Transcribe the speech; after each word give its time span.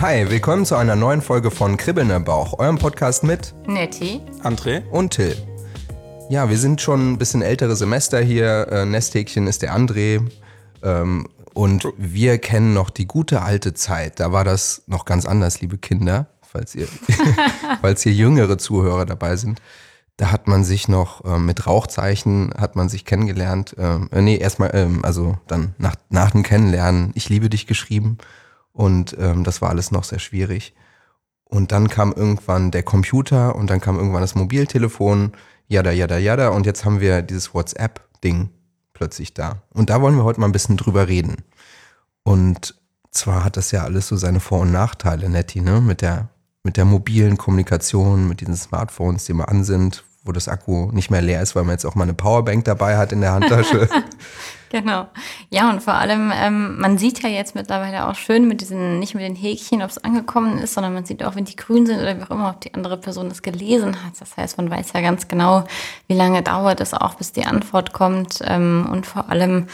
Hi, 0.00 0.30
willkommen 0.30 0.64
zu 0.64 0.76
einer 0.76 0.94
neuen 0.94 1.20
Folge 1.20 1.50
von 1.50 1.76
Kribbelnder 1.76 2.20
Bauch, 2.20 2.56
eurem 2.60 2.78
Podcast 2.78 3.24
mit 3.24 3.52
Netti. 3.66 4.20
André. 4.44 4.86
und 4.90 5.10
Till. 5.14 5.36
Ja, 6.30 6.48
wir 6.48 6.56
sind 6.56 6.80
schon 6.80 7.14
ein 7.14 7.18
bisschen 7.18 7.42
ältere 7.42 7.74
Semester 7.74 8.20
hier. 8.20 8.68
Äh, 8.70 8.86
Nesthäkchen 8.86 9.48
ist 9.48 9.62
der 9.62 9.76
André. 9.76 10.24
Ähm, 10.84 11.26
und 11.52 11.88
wir 11.96 12.38
kennen 12.38 12.74
noch 12.74 12.90
die 12.90 13.08
gute 13.08 13.42
alte 13.42 13.74
Zeit. 13.74 14.20
Da 14.20 14.30
war 14.30 14.44
das 14.44 14.82
noch 14.86 15.04
ganz 15.04 15.26
anders, 15.26 15.60
liebe 15.60 15.78
Kinder, 15.78 16.28
falls 16.42 16.76
ihr, 16.76 16.86
falls 17.80 18.02
hier 18.02 18.12
jüngere 18.12 18.56
Zuhörer 18.56 19.04
dabei 19.04 19.34
sind. 19.34 19.60
Da 20.16 20.30
hat 20.30 20.46
man 20.46 20.62
sich 20.62 20.86
noch 20.86 21.24
ähm, 21.24 21.44
mit 21.44 21.66
Rauchzeichen 21.66 22.54
hat 22.56 22.76
man 22.76 22.88
sich 22.88 23.04
kennengelernt. 23.04 23.74
Ähm, 23.76 24.08
äh, 24.12 24.22
nee, 24.22 24.36
erstmal, 24.36 24.70
ähm, 24.74 25.04
also 25.04 25.38
dann 25.48 25.74
nach, 25.78 25.96
nach 26.08 26.30
dem 26.30 26.44
Kennenlernen, 26.44 27.10
ich 27.14 27.28
liebe 27.28 27.50
dich 27.50 27.66
geschrieben. 27.66 28.18
Und 28.78 29.16
ähm, 29.18 29.42
das 29.42 29.60
war 29.60 29.70
alles 29.70 29.90
noch 29.90 30.04
sehr 30.04 30.20
schwierig. 30.20 30.72
Und 31.42 31.72
dann 31.72 31.88
kam 31.88 32.12
irgendwann 32.12 32.70
der 32.70 32.84
Computer 32.84 33.56
und 33.56 33.70
dann 33.70 33.80
kam 33.80 33.96
irgendwann 33.96 34.20
das 34.20 34.36
Mobiltelefon, 34.36 35.32
jada, 35.66 35.90
jada, 35.90 36.16
jada. 36.16 36.50
Und 36.50 36.64
jetzt 36.64 36.84
haben 36.84 37.00
wir 37.00 37.22
dieses 37.22 37.52
WhatsApp-Ding 37.54 38.50
plötzlich 38.92 39.34
da. 39.34 39.62
Und 39.74 39.90
da 39.90 40.00
wollen 40.00 40.14
wir 40.14 40.22
heute 40.22 40.38
mal 40.38 40.46
ein 40.46 40.52
bisschen 40.52 40.76
drüber 40.76 41.08
reden. 41.08 41.38
Und 42.22 42.76
zwar 43.10 43.42
hat 43.42 43.56
das 43.56 43.72
ja 43.72 43.82
alles 43.82 44.06
so 44.06 44.16
seine 44.16 44.38
Vor- 44.38 44.60
und 44.60 44.70
Nachteile, 44.70 45.28
Nettie, 45.28 45.60
ne? 45.60 45.80
Mit 45.80 46.00
der, 46.00 46.28
mit 46.62 46.76
der 46.76 46.84
mobilen 46.84 47.36
Kommunikation, 47.36 48.28
mit 48.28 48.42
diesen 48.42 48.54
Smartphones, 48.54 49.24
die 49.24 49.32
immer 49.32 49.48
an 49.48 49.64
sind, 49.64 50.04
wo 50.22 50.30
das 50.30 50.46
Akku 50.46 50.92
nicht 50.92 51.10
mehr 51.10 51.22
leer 51.22 51.42
ist, 51.42 51.56
weil 51.56 51.64
man 51.64 51.72
jetzt 51.72 51.84
auch 51.84 51.96
mal 51.96 52.04
eine 52.04 52.14
Powerbank 52.14 52.64
dabei 52.64 52.96
hat 52.96 53.10
in 53.10 53.22
der 53.22 53.32
Handtasche. 53.32 53.88
Genau. 54.70 55.08
Ja, 55.50 55.70
und 55.70 55.82
vor 55.82 55.94
allem, 55.94 56.32
ähm, 56.34 56.78
man 56.78 56.98
sieht 56.98 57.22
ja 57.22 57.28
jetzt 57.28 57.54
mittlerweile 57.54 58.06
auch 58.08 58.14
schön 58.14 58.46
mit 58.46 58.60
diesen, 58.60 58.98
nicht 58.98 59.14
mit 59.14 59.24
den 59.24 59.34
Häkchen, 59.34 59.82
ob 59.82 59.90
es 59.90 59.98
angekommen 59.98 60.58
ist, 60.58 60.74
sondern 60.74 60.94
man 60.94 61.04
sieht 61.04 61.22
auch, 61.22 61.34
wenn 61.36 61.44
die 61.44 61.56
grün 61.56 61.86
sind 61.86 62.00
oder 62.00 62.18
wie 62.18 62.22
auch 62.22 62.30
immer, 62.30 62.50
ob 62.50 62.60
die 62.60 62.74
andere 62.74 62.96
Person 62.96 63.28
es 63.28 63.42
gelesen 63.42 64.04
hat. 64.04 64.20
Das 64.20 64.36
heißt, 64.36 64.58
man 64.58 64.70
weiß 64.70 64.92
ja 64.92 65.00
ganz 65.00 65.28
genau, 65.28 65.64
wie 66.06 66.14
lange 66.14 66.42
dauert 66.42 66.80
es 66.80 66.94
auch, 66.94 67.14
bis 67.14 67.32
die 67.32 67.46
Antwort 67.46 67.92
kommt. 67.92 68.40
Ähm, 68.42 68.88
und 68.90 69.06
vor 69.06 69.30
allem, 69.30 69.68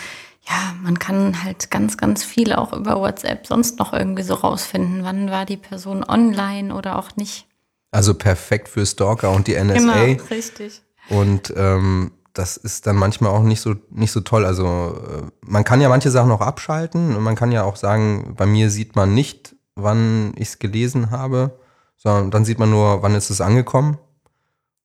ja, 0.48 0.74
man 0.82 0.98
kann 0.98 1.42
halt 1.42 1.70
ganz, 1.70 1.96
ganz 1.96 2.22
viel 2.22 2.52
auch 2.52 2.72
über 2.72 2.96
WhatsApp 3.00 3.46
sonst 3.46 3.78
noch 3.78 3.92
irgendwie 3.92 4.22
so 4.22 4.34
rausfinden. 4.34 5.02
Wann 5.02 5.30
war 5.30 5.46
die 5.46 5.56
Person 5.56 6.04
online 6.04 6.74
oder 6.74 6.98
auch 6.98 7.16
nicht? 7.16 7.46
Also 7.90 8.14
perfekt 8.14 8.68
für 8.68 8.84
Stalker 8.84 9.30
und 9.30 9.46
die 9.46 9.54
NSA. 9.54 9.78
Genau, 9.78 10.22
richtig. 10.30 10.82
Und 11.08 11.52
ähm, 11.56 12.10
das 12.34 12.56
ist 12.56 12.86
dann 12.86 12.96
manchmal 12.96 13.30
auch 13.30 13.42
nicht 13.42 13.60
so, 13.60 13.74
nicht 13.90 14.12
so 14.12 14.20
toll. 14.20 14.44
Also 14.44 14.66
äh, 14.66 15.22
man 15.46 15.64
kann 15.64 15.80
ja 15.80 15.88
manche 15.88 16.10
Sachen 16.10 16.32
auch 16.32 16.40
abschalten 16.40 17.16
und 17.16 17.22
man 17.22 17.36
kann 17.36 17.52
ja 17.52 17.62
auch 17.62 17.76
sagen, 17.76 18.34
bei 18.36 18.44
mir 18.44 18.70
sieht 18.70 18.96
man 18.96 19.14
nicht, 19.14 19.54
wann 19.76 20.32
ich 20.36 20.48
es 20.48 20.58
gelesen 20.58 21.10
habe, 21.10 21.58
sondern 21.96 22.30
dann 22.32 22.44
sieht 22.44 22.58
man 22.58 22.70
nur, 22.70 23.02
wann 23.02 23.14
ist 23.14 23.30
es 23.30 23.40
angekommen. 23.40 23.98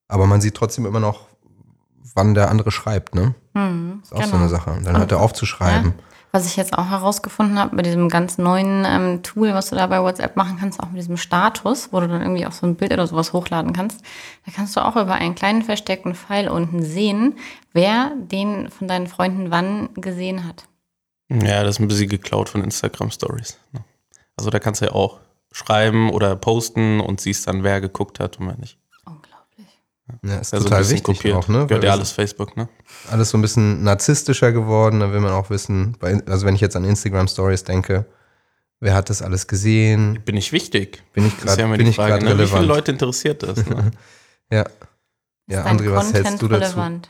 Aber 0.07 0.27
man 0.27 0.41
sieht 0.41 0.55
trotzdem 0.55 0.85
immer 0.85 0.99
noch, 0.99 1.27
wann 2.13 2.33
der 2.33 2.49
andere 2.49 2.71
schreibt, 2.71 3.15
ne? 3.15 3.35
Mhm, 3.53 4.01
ist 4.03 4.13
auch 4.13 4.23
so 4.23 4.35
eine 4.35 4.49
Sache. 4.49 4.71
Und 4.71 4.85
dann 4.85 4.97
hört 4.97 5.11
er 5.11 5.19
aufzuschreiben. 5.19 5.93
Ja. 5.97 6.03
Was 6.31 6.45
ich 6.45 6.55
jetzt 6.57 6.77
auch 6.77 6.89
herausgefunden 6.89 7.57
habe, 7.57 7.75
mit 7.75 7.85
diesem 7.85 8.07
ganz 8.07 8.37
neuen 8.37 8.85
ähm, 8.85 9.23
Tool, 9.23 9.53
was 9.53 9.69
du 9.69 9.75
da 9.75 9.87
bei 9.87 10.01
WhatsApp 10.01 10.35
machen 10.35 10.57
kannst, 10.59 10.79
auch 10.79 10.89
mit 10.89 10.97
diesem 10.97 11.17
Status, 11.17 11.89
wo 11.91 11.99
du 11.99 12.07
dann 12.07 12.21
irgendwie 12.21 12.45
auch 12.45 12.51
so 12.51 12.67
ein 12.67 12.75
Bild 12.75 12.93
oder 12.93 13.07
sowas 13.07 13.33
hochladen 13.33 13.73
kannst, 13.73 14.01
da 14.45 14.51
kannst 14.51 14.75
du 14.75 14.81
auch 14.81 14.95
über 14.95 15.15
einen 15.15 15.35
kleinen 15.35 15.63
versteckten 15.63 16.15
Pfeil 16.15 16.49
unten 16.49 16.83
sehen, 16.83 17.37
wer 17.73 18.11
den 18.15 18.69
von 18.69 18.87
deinen 18.87 19.07
Freunden 19.07 19.51
wann 19.51 19.89
gesehen 19.95 20.47
hat. 20.47 20.65
Ja, 21.29 21.63
das 21.63 21.75
ist 21.75 21.79
ein 21.79 21.87
bisschen 21.87 22.09
geklaut 22.09 22.49
von 22.49 22.63
Instagram 22.63 23.11
Stories. 23.11 23.59
ne? 23.71 23.83
Also 24.35 24.49
da 24.49 24.59
kannst 24.59 24.81
du 24.81 24.85
ja 24.85 24.91
auch 24.93 25.19
schreiben 25.51 26.09
oder 26.09 26.35
posten 26.35 26.99
und 26.99 27.21
siehst 27.21 27.47
dann, 27.47 27.63
wer 27.63 27.81
geguckt 27.81 28.19
hat 28.19 28.39
und 28.39 28.47
wer 28.47 28.57
nicht. 28.57 28.78
Ja, 30.23 30.37
ist 30.37 30.53
Also 30.53 30.65
ein 30.65 30.69
total 30.69 30.79
bisschen 30.79 30.95
wichtig 30.97 31.17
kopiert. 31.17 31.35
auch, 31.35 31.47
ne? 31.47 31.67
Gehört 31.67 31.83
ja 31.83 31.91
alles 31.91 32.11
Facebook, 32.11 32.55
ne? 32.57 32.67
alles 33.09 33.29
so 33.29 33.37
ein 33.37 33.41
bisschen 33.41 33.83
narzisstischer 33.83 34.51
geworden. 34.51 34.99
Da 34.99 35.11
will 35.11 35.19
man 35.19 35.31
auch 35.33 35.49
wissen, 35.49 35.95
bei, 35.99 36.21
also 36.27 36.45
wenn 36.45 36.55
ich 36.55 36.61
jetzt 36.61 36.75
an 36.75 36.83
Instagram 36.83 37.27
Stories 37.27 37.63
denke, 37.63 38.05
wer 38.79 38.93
hat 38.95 39.09
das 39.09 39.21
alles 39.21 39.47
gesehen? 39.47 40.19
Bin 40.25 40.37
ich 40.37 40.51
wichtig? 40.51 41.03
Bin 41.13 41.25
ich 41.27 41.37
gerade 41.37 41.61
ja 41.61 41.67
bin 41.67 41.79
die 41.85 41.89
ich 41.91 41.95
Frage, 41.95 42.13
gerade 42.13 42.25
ne? 42.25 42.31
Wie 42.31 42.35
viele 42.47 42.47
relevant? 42.61 42.67
Leute 42.67 42.91
interessiert 42.91 43.43
das? 43.43 43.65
Ne? 43.65 43.91
Ja. 44.51 44.61
Ist 44.63 44.71
Ja, 45.47 45.65
André, 45.65 45.91
was 45.91 46.05
Content 46.05 46.25
hältst 46.25 46.41
du 46.41 46.47
dazu? 46.47 46.63
relevant? 46.63 47.09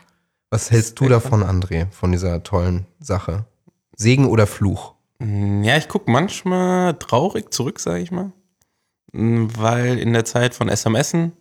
Was 0.50 0.70
hältst 0.70 0.98
du 1.00 1.08
davon, 1.08 1.42
André, 1.42 1.86
von 1.90 2.12
dieser 2.12 2.42
tollen 2.42 2.86
Sache? 2.98 3.44
Segen 3.96 4.26
oder 4.26 4.46
Fluch? 4.46 4.94
Ja, 5.20 5.76
ich 5.76 5.88
gucke 5.88 6.10
manchmal 6.10 6.94
traurig 6.94 7.52
zurück, 7.52 7.78
sage 7.80 8.00
ich 8.02 8.10
mal. 8.10 8.32
Mm, 9.12 9.46
Weil 9.56 9.98
in 9.98 10.12
der 10.12 10.24
Zeit 10.24 10.54
von 10.54 10.68
SMSen 10.74 11.32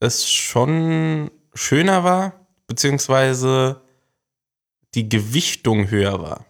es 0.00 0.28
schon 0.28 1.30
schöner 1.54 2.04
war, 2.04 2.46
beziehungsweise 2.66 3.82
die 4.94 5.08
Gewichtung 5.08 5.90
höher 5.90 6.20
war. 6.20 6.46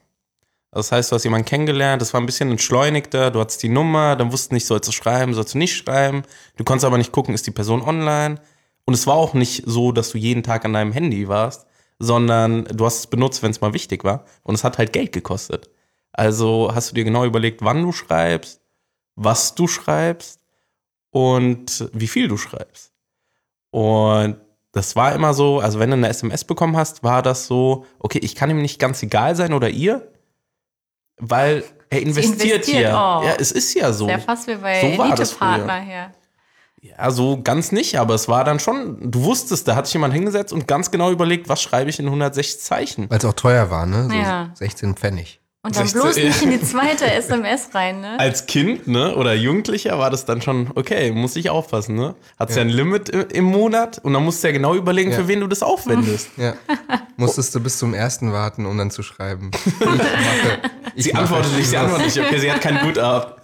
Das 0.71 0.93
heißt, 0.93 1.11
du 1.11 1.17
hast 1.17 1.25
jemanden 1.25 1.47
kennengelernt, 1.47 2.03
das 2.03 2.13
war 2.13 2.21
ein 2.21 2.27
bisschen 2.27 2.51
entschleunigter, 2.51 3.31
du 3.31 3.41
hattest 3.41 3.63
die 3.63 3.71
Nummer, 3.71 4.17
dann 4.17 4.33
wusstest 4.33 4.53
nicht, 4.53 4.67
sollst 4.67 4.89
du 4.89 4.93
schreiben, 4.93 5.35
sollst 5.35 5.55
du 5.55 5.59
nicht 5.59 5.77
schreiben. 5.77 6.23
Du 6.57 6.65
konntest 6.65 6.85
aber 6.85 6.99
nicht 6.99 7.11
gucken, 7.11 7.35
ist 7.35 7.47
die 7.47 7.53
Person 7.53 7.83
online. 7.83 8.41
Und 8.85 8.95
es 8.95 9.07
war 9.07 9.15
auch 9.15 9.35
nicht 9.35 9.63
so, 9.67 9.93
dass 9.93 10.11
du 10.11 10.19
jeden 10.19 10.43
Tag 10.43 10.65
an 10.65 10.75
deinem 10.75 10.93
Handy 10.93 11.27
warst, 11.29 11.67
sondern 11.99 12.65
du 12.65 12.85
hast 12.85 12.99
es 12.99 13.07
benutzt, 13.07 13.43
wenn 13.43 13.51
es 13.51 13.61
mal 13.61 13.73
wichtig 13.73 14.05
war. 14.05 14.25
Und 14.43 14.55
es 14.55 14.65
hat 14.65 14.79
halt 14.79 14.93
Geld 14.93 15.13
gekostet. 15.13 15.71
Also 16.13 16.71
hast 16.75 16.91
du 16.91 16.95
dir 16.95 17.05
genau 17.05 17.25
überlegt, 17.25 17.63
wann 17.63 17.83
du 17.83 17.93
schreibst, 17.93 18.61
was 19.15 19.55
du 19.55 19.67
schreibst 19.67 20.41
und 21.11 21.89
wie 21.93 22.09
viel 22.09 22.29
du 22.29 22.37
schreibst. 22.37 22.88
Und 23.71 24.37
das 24.73 24.97
war 24.97 25.15
immer 25.15 25.35
so, 25.35 25.61
also 25.61 25.79
wenn 25.79 25.91
du 25.91 25.97
eine 25.97 26.09
SMS 26.09 26.45
bekommen 26.45 26.77
hast, 26.77 27.03
war 27.03 27.23
das 27.23 27.47
so, 27.47 27.85
okay, 27.99 28.19
ich 28.23 28.35
kann 28.35 28.51
ihm 28.51 28.63
nicht 28.63 28.79
ganz 28.79 29.03
egal 29.03 29.35
sein 29.37 29.53
oder 29.53 29.69
ihr, 29.71 30.13
weil 31.17 31.65
er 31.91 32.03
investiert, 32.03 32.43
investiert, 32.43 32.67
hier. 32.67 32.89
oh. 32.91 33.25
Ja, 33.25 33.35
es 33.39 33.51
ist 33.53 33.75
ja 33.75 33.93
so. 33.93 34.07
Sehr 34.07 34.21
fast 34.21 34.47
wie 34.47 34.57
bei 34.57 34.81
So 34.81 34.99
war 34.99 35.11
das 35.11 35.31
Elite-Partner 35.31 35.81
hier. 35.81 36.13
Ja, 36.81 37.11
so 37.11 37.43
ganz 37.43 37.73
nicht, 37.73 37.99
aber 37.99 38.15
es 38.15 38.29
war 38.29 38.45
dann 38.45 38.61
schon, 38.61 39.11
du 39.11 39.25
wusstest, 39.25 39.67
da 39.67 39.75
hat 39.75 39.87
sich 39.87 39.95
jemand 39.95 40.15
hingesetzt 40.15 40.53
und 40.53 40.69
ganz 40.69 40.91
genau 40.91 41.11
überlegt, 41.11 41.49
was 41.49 41.61
schreibe 41.61 41.91
ich 41.91 41.99
in 41.99 42.07
160 42.07 42.61
Zeichen. 42.61 43.11
Weil 43.11 43.19
es 43.19 43.25
auch 43.25 43.33
teuer 43.33 43.71
war, 43.71 43.85
ne? 43.85 44.09
So 44.09 44.15
Ja. 44.15 44.51
16 44.55 44.95
Pfennig. 44.95 45.41
Und 45.63 45.77
dann 45.77 45.91
bloß 45.91 46.17
nicht 46.17 46.41
in 46.43 46.51
die 46.53 46.63
zweite 46.63 47.05
SMS 47.13 47.75
rein, 47.75 48.01
ne? 48.01 48.19
Als 48.21 48.47
Kind, 48.47 48.87
ne, 48.87 49.17
oder 49.17 49.35
Jugendlicher 49.35 49.99
war 49.99 50.09
das 50.09 50.25
dann 50.25 50.41
schon, 50.41 50.71
okay, 50.77 51.11
muss 51.11 51.35
ich 51.35 51.51
aufpassen, 51.51 51.97
ne? 51.97 52.15
Hat's 52.39 52.55
ja. 52.55 52.63
ein 52.63 52.69
Limit 52.69 53.09
im 53.09 53.45
Monat 53.45 53.99
und 53.99 54.13
dann 54.13 54.25
musst 54.25 54.43
du 54.43 54.49
ja 54.49 54.53
genau 54.53 54.75
überlegen, 54.77 55.11
Ja. 55.11 55.17
für 55.17 55.29
wen 55.29 55.41
du 55.41 55.47
das 55.49 55.63
aufwendest. 55.63 56.31
Ja. 56.37 56.55
Musstest 57.17 57.53
du 57.55 57.61
bis 57.61 57.79
zum 57.79 57.93
ersten 57.93 58.33
warten, 58.33 58.65
um 58.67 58.79
dann 58.79 58.91
zu 58.91 59.03
schreiben. 59.03 59.51
Ich 59.81 59.85
mache, 60.33 60.59
ich 60.97 61.05
Sie 61.05 61.15
antwortet 61.15 61.57
nicht, 61.57 61.69
sie 61.69 61.77
antwortet 61.77 62.07
nicht. 62.07 62.19
Okay, 62.19 62.39
sie 62.39 62.51
hat 62.51 62.61
kein 62.61 62.81
Guthaben. 62.81 63.35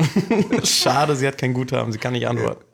Schade, 0.65 1.15
sie 1.15 1.27
hat 1.27 1.39
kein 1.39 1.55
Guthaben, 1.55 1.93
sie 1.93 1.99
kann 1.99 2.13
nicht 2.13 2.27
antworten. 2.27 2.65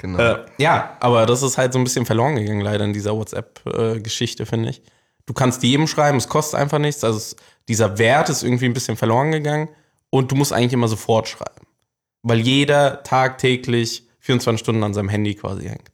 Genau. 0.00 0.18
Äh, 0.18 0.44
ja, 0.58 0.96
aber 1.00 1.26
das 1.26 1.42
ist 1.42 1.58
halt 1.58 1.72
so 1.72 1.78
ein 1.80 1.84
bisschen 1.84 2.06
verloren 2.06 2.36
gegangen, 2.36 2.60
leider 2.60 2.84
in 2.84 2.92
dieser 2.92 3.16
WhatsApp-Geschichte, 3.16 4.46
finde 4.46 4.70
ich. 4.70 4.82
Du 5.26 5.34
kannst 5.34 5.62
jedem 5.62 5.86
schreiben, 5.86 6.18
es 6.18 6.28
kostet 6.28 6.58
einfach 6.58 6.78
nichts. 6.78 7.04
Also 7.04 7.18
es, 7.18 7.36
dieser 7.68 7.98
Wert 7.98 8.28
ist 8.28 8.42
irgendwie 8.42 8.66
ein 8.66 8.74
bisschen 8.74 8.96
verloren 8.96 9.32
gegangen 9.32 9.68
und 10.10 10.30
du 10.30 10.36
musst 10.36 10.52
eigentlich 10.52 10.72
immer 10.72 10.88
sofort 10.88 11.28
schreiben. 11.28 11.66
Weil 12.22 12.40
jeder 12.40 13.02
tagtäglich 13.02 14.06
24 14.20 14.60
Stunden 14.60 14.84
an 14.84 14.94
seinem 14.94 15.08
Handy 15.08 15.34
quasi 15.34 15.68
hängt. 15.68 15.90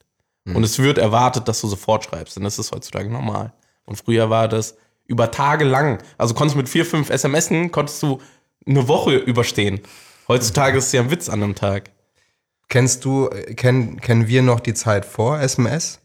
Und 0.55 0.65
es 0.65 0.79
wird 0.79 0.99
erwartet, 0.99 1.47
dass 1.49 1.61
du 1.61 1.69
sofort 1.69 2.05
schreibst. 2.05 2.37
Und 2.37 2.45
das 2.45 2.59
ist 2.59 2.73
heutzutage 2.73 3.11
normal. 3.11 3.53
Und 3.85 3.97
früher 3.97 4.31
war 4.31 4.49
das 4.49 4.77
über 5.07 5.31
Tage 5.31 5.65
lang. 5.65 6.03
Also 6.17 6.35
konntest 6.35 6.55
du 6.55 6.59
mit 6.59 6.69
vier, 6.69 6.87
fünf 6.87 7.11
SMSen, 7.11 7.71
konntest 7.71 8.03
du 8.03 8.21
eine 8.67 8.89
Woche 8.89 9.17
überstehen. 9.17 9.81
Heutzutage 10.29 10.79
ist 10.79 10.87
es 10.87 10.93
ja 10.93 11.03
ein 11.03 11.11
Witz 11.11 11.29
an 11.29 11.43
einem 11.43 11.55
Tag. 11.55 11.91
Kennst 12.69 13.05
du, 13.05 13.29
äh, 13.29 13.55
kenn, 13.55 14.01
kennen 14.01 14.29
wir 14.29 14.43
noch 14.43 14.61
die 14.61 14.75
Zeit 14.75 15.07
vor 15.07 15.41
SMS? 15.41 16.01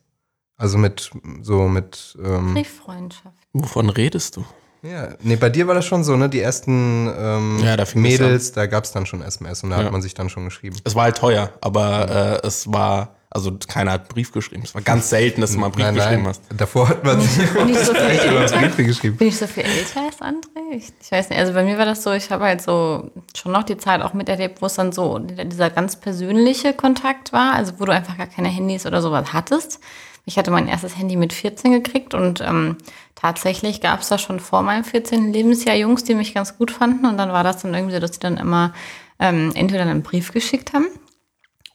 Also 0.57 0.77
mit, 0.77 1.09
so 1.41 1.67
mit, 1.67 2.17
ähm, 2.23 2.53
Brieffreundschaft. 2.53 3.35
Wovon 3.53 3.89
redest 3.89 4.37
du? 4.37 4.45
ja, 4.83 5.09
nee, 5.21 5.35
bei 5.37 5.49
dir 5.49 5.65
war 5.67 5.75
das 5.75 5.85
schon 5.85 6.03
so, 6.03 6.15
ne? 6.17 6.27
Die 6.29 6.41
ersten 6.41 7.09
ähm, 7.17 7.59
Ja, 7.63 7.77
da 7.77 7.83
es 7.83 7.95
Mädels, 7.95 8.51
da 8.51 8.65
gab's 8.65 8.91
dann 8.91 9.05
schon 9.05 9.21
SMS 9.21 9.63
und 9.63 9.69
da 9.71 9.79
Ja. 9.79 9.85
hat 9.85 9.91
man 9.91 10.01
sich 10.01 10.13
dann 10.13 10.29
schon 10.29 10.43
geschrieben. 10.45 10.75
Es 10.83 10.93
war 10.95 11.03
halt 11.03 11.17
teuer, 11.17 11.51
aber 11.61 12.41
äh, 12.43 12.47
es 12.47 12.71
war, 12.71 13.15
also 13.29 13.57
keiner 13.67 13.93
hat 13.93 14.01
einen 14.01 14.09
Brief 14.09 14.31
geschrieben. 14.33 14.63
Es 14.65 14.75
war 14.75 14.81
ganz 14.81 15.09
selten, 15.09 15.39
dass 15.41 15.53
du 15.53 15.57
mal 15.59 15.67
einen 15.67 15.73
Brief 15.75 15.85
nein, 15.85 15.95
geschrieben 15.95 16.23
nein. 16.23 16.29
hast. 16.29 16.41
Davor 16.55 16.89
hat 16.89 17.03
man 17.05 17.19
sich 17.21 17.49
Bin 17.53 17.69
ich 17.69 17.79
so 17.79 17.93
viel 17.93 18.01
älter? 18.03 18.57
Briefe 18.59 18.83
geschrieben. 18.83 19.17
Bin 19.17 19.27
ich 19.29 19.37
so 19.37 19.47
viel 19.47 19.63
älter 19.63 20.01
als 20.01 20.19
André? 20.21 20.75
Ich, 20.75 20.91
ich 21.01 21.11
weiß 21.11 21.29
nicht. 21.29 21.39
Also 21.39 21.53
bei 21.53 21.63
mir 21.63 21.77
war 21.77 21.85
das 21.85 22.03
so, 22.03 22.11
ich 22.11 22.29
habe 22.29 22.43
halt 22.43 22.61
so 22.61 23.09
schon 23.35 23.53
noch 23.53 23.63
die 23.63 23.77
Zeit 23.77 24.01
auch 24.01 24.13
miterlebt, 24.13 24.61
wo 24.61 24.65
es 24.65 24.73
dann 24.75 24.91
so 24.91 25.17
dieser 25.17 25.69
ganz 25.69 25.95
persönliche 25.95 26.73
Kontakt 26.73 27.31
war, 27.31 27.53
also 27.53 27.73
wo 27.79 27.85
du 27.85 27.93
einfach 27.93 28.17
gar 28.17 28.27
keine 28.27 28.49
Handys 28.49 28.85
oder 28.85 29.01
sowas 29.01 29.31
hattest. 29.31 29.79
Ich 30.25 30.37
hatte 30.37 30.51
mein 30.51 30.67
erstes 30.67 30.97
Handy 30.97 31.15
mit 31.17 31.33
14 31.33 31.71
gekriegt 31.71 32.13
und 32.13 32.41
ähm, 32.41 32.77
tatsächlich 33.15 33.81
gab 33.81 34.01
es 34.01 34.09
da 34.09 34.17
schon 34.17 34.39
vor 34.39 34.61
meinem 34.61 34.83
14. 34.83 35.33
Lebensjahr 35.33 35.75
Jungs, 35.75 36.03
die 36.03 36.15
mich 36.15 36.33
ganz 36.33 36.57
gut 36.57 36.71
fanden 36.71 37.05
und 37.05 37.17
dann 37.17 37.33
war 37.33 37.43
das 37.43 37.61
dann 37.61 37.73
irgendwie 37.73 37.95
so, 37.95 37.99
dass 37.99 38.11
die 38.11 38.19
dann 38.19 38.37
immer 38.37 38.73
ähm, 39.19 39.51
entweder 39.55 39.83
einen 39.83 40.01
Brief 40.03 40.31
geschickt 40.31 40.73
haben 40.73 40.87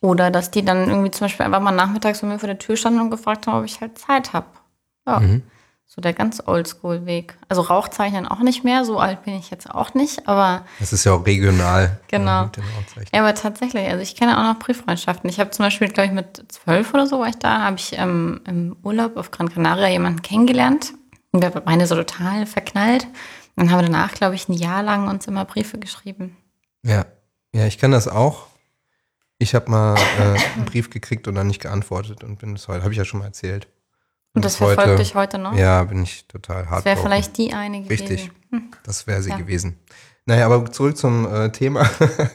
oder 0.00 0.30
dass 0.30 0.50
die 0.50 0.64
dann 0.64 0.88
irgendwie 0.88 1.10
zum 1.10 1.26
Beispiel 1.26 1.44
einfach 1.44 1.60
mal 1.60 1.72
nachmittags 1.72 2.20
bei 2.20 2.26
mir 2.26 2.38
vor 2.38 2.46
der 2.46 2.58
Tür 2.58 2.76
standen 2.76 3.00
und 3.00 3.10
gefragt 3.10 3.46
haben, 3.46 3.58
ob 3.58 3.64
ich 3.64 3.80
halt 3.80 3.98
Zeit 3.98 4.32
habe. 4.32 4.46
Ja. 5.06 5.18
So 5.90 6.02
der 6.02 6.12
ganz 6.12 6.42
Oldschool-Weg. 6.44 7.38
Also 7.48 7.62
Rauchzeichnen 7.62 8.26
auch 8.28 8.40
nicht 8.40 8.62
mehr, 8.62 8.84
so 8.84 8.98
alt 8.98 9.24
bin 9.24 9.34
ich 9.34 9.50
jetzt 9.50 9.70
auch 9.70 9.94
nicht, 9.94 10.28
aber 10.28 10.66
Das 10.78 10.92
ist 10.92 11.04
ja 11.04 11.12
auch 11.12 11.24
regional. 11.24 11.98
Genau. 12.08 12.50
Ja, 13.10 13.20
aber 13.20 13.34
tatsächlich, 13.34 13.88
also 13.88 14.02
ich 14.02 14.14
kenne 14.14 14.38
auch 14.38 14.52
noch 14.52 14.58
Brieffreundschaften. 14.58 15.30
Ich 15.30 15.40
habe 15.40 15.50
zum 15.50 15.64
Beispiel, 15.64 15.88
glaube 15.88 16.08
ich, 16.08 16.12
mit 16.12 16.44
zwölf 16.52 16.92
oder 16.92 17.06
so 17.06 17.20
war 17.20 17.28
ich 17.28 17.38
da, 17.38 17.62
habe 17.62 17.76
ich 17.78 17.98
ähm, 17.98 18.42
im 18.46 18.76
Urlaub 18.82 19.16
auf 19.16 19.30
Gran 19.30 19.48
Canaria 19.48 19.88
jemanden 19.88 20.20
kennengelernt. 20.20 20.92
Und 21.32 21.42
wir 21.42 21.54
waren 21.54 21.64
beide 21.64 21.86
so 21.86 21.94
total 21.94 22.44
verknallt. 22.44 23.06
Und 23.56 23.72
haben 23.72 23.82
danach, 23.82 24.12
glaube 24.12 24.34
ich, 24.36 24.48
ein 24.48 24.52
Jahr 24.52 24.82
lang 24.82 25.08
uns 25.08 25.26
immer 25.26 25.44
Briefe 25.44 25.78
geschrieben. 25.78 26.36
Ja, 26.84 27.06
ja, 27.52 27.66
ich 27.66 27.78
kenne 27.78 27.96
das 27.96 28.06
auch. 28.06 28.46
Ich 29.38 29.54
habe 29.54 29.70
mal 29.70 29.96
äh, 29.96 30.38
einen 30.54 30.64
Brief 30.66 30.90
gekriegt 30.90 31.26
und 31.26 31.34
dann 31.34 31.46
nicht 31.46 31.62
geantwortet 31.62 32.22
und 32.22 32.38
bin 32.38 32.52
bis 32.52 32.68
heute, 32.68 32.82
habe 32.82 32.92
ich 32.92 32.98
ja 32.98 33.04
schon 33.04 33.20
mal 33.20 33.26
erzählt. 33.26 33.68
Und 34.38 34.44
das 34.44 34.54
bis 34.54 34.60
heute- 34.60 34.74
verfolgt 34.76 35.00
dich 35.00 35.14
heute 35.14 35.38
noch? 35.38 35.54
Ja, 35.56 35.82
bin 35.84 36.02
ich 36.02 36.26
total 36.26 36.66
hart. 36.70 36.78
Das 36.78 36.84
wäre 36.84 36.96
vielleicht 37.00 37.36
die 37.38 37.52
eine 37.52 37.82
gewesen. 37.82 38.06
Richtig. 38.06 38.30
Das 38.84 39.06
wäre 39.06 39.22
sie 39.22 39.30
Ja. 39.30 39.36
gewesen. 39.36 39.78
Naja, 40.26 40.46
aber 40.46 40.70
zurück 40.70 40.96
zum 40.96 41.26
äh, 41.32 41.50
Thema. 41.52 41.88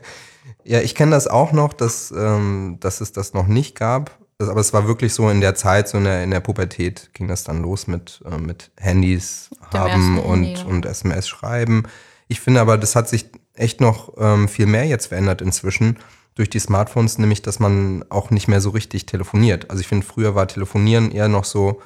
ja, 0.64 0.80
ich 0.82 0.96
kenne 0.96 1.12
das 1.12 1.28
auch 1.28 1.52
noch, 1.52 1.74
dass, 1.74 2.12
ähm, 2.16 2.78
dass 2.80 3.02
es 3.02 3.12
das 3.12 3.34
noch 3.34 3.48
nicht 3.48 3.76
gab. 3.78 4.18
Das, 4.40 4.50
aber 4.50 4.62
es 4.62 4.74
war 4.74 4.88
wirklich 4.88 5.14
so 5.14 5.30
in 5.30 5.42
der 5.42 5.56
Zeit, 5.56 5.88
so 5.88 5.98
in 6.00 6.06
der, 6.06 6.24
in 6.24 6.32
der 6.32 6.40
Pubertät 6.40 7.12
ging 7.14 7.28
das 7.28 7.44
dann 7.44 7.62
los 7.62 7.88
mit, 7.88 8.22
äh, 8.30 8.38
mit 8.38 8.72
Handys 8.78 9.50
Dem 9.72 9.80
haben 9.80 10.20
und, 10.20 10.44
Handy, 10.46 10.54
ja. 10.62 10.66
und 10.66 10.86
SMS 10.86 11.28
schreiben. 11.28 11.84
Ich 12.28 12.40
finde 12.40 12.62
aber, 12.62 12.78
das 12.78 12.96
hat 12.96 13.08
sich 13.10 13.28
echt 13.54 13.80
noch 13.80 14.14
ähm, 14.18 14.48
viel 14.48 14.66
mehr 14.66 14.86
jetzt 14.86 15.08
verändert 15.08 15.42
inzwischen 15.42 16.00
durch 16.36 16.50
die 16.50 16.58
Smartphones, 16.60 17.20
nämlich 17.20 17.44
dass 17.44 17.60
man 17.60 18.04
auch 18.10 18.32
nicht 18.32 18.48
mehr 18.48 18.60
so 18.60 18.72
richtig 18.72 19.06
telefoniert. 19.06 19.70
Also 19.70 19.82
ich 19.82 19.88
finde, 19.88 20.04
früher 20.06 20.34
war 20.34 20.48
Telefonieren 20.48 21.12
eher 21.12 21.28
noch 21.28 21.44
so, 21.46 21.80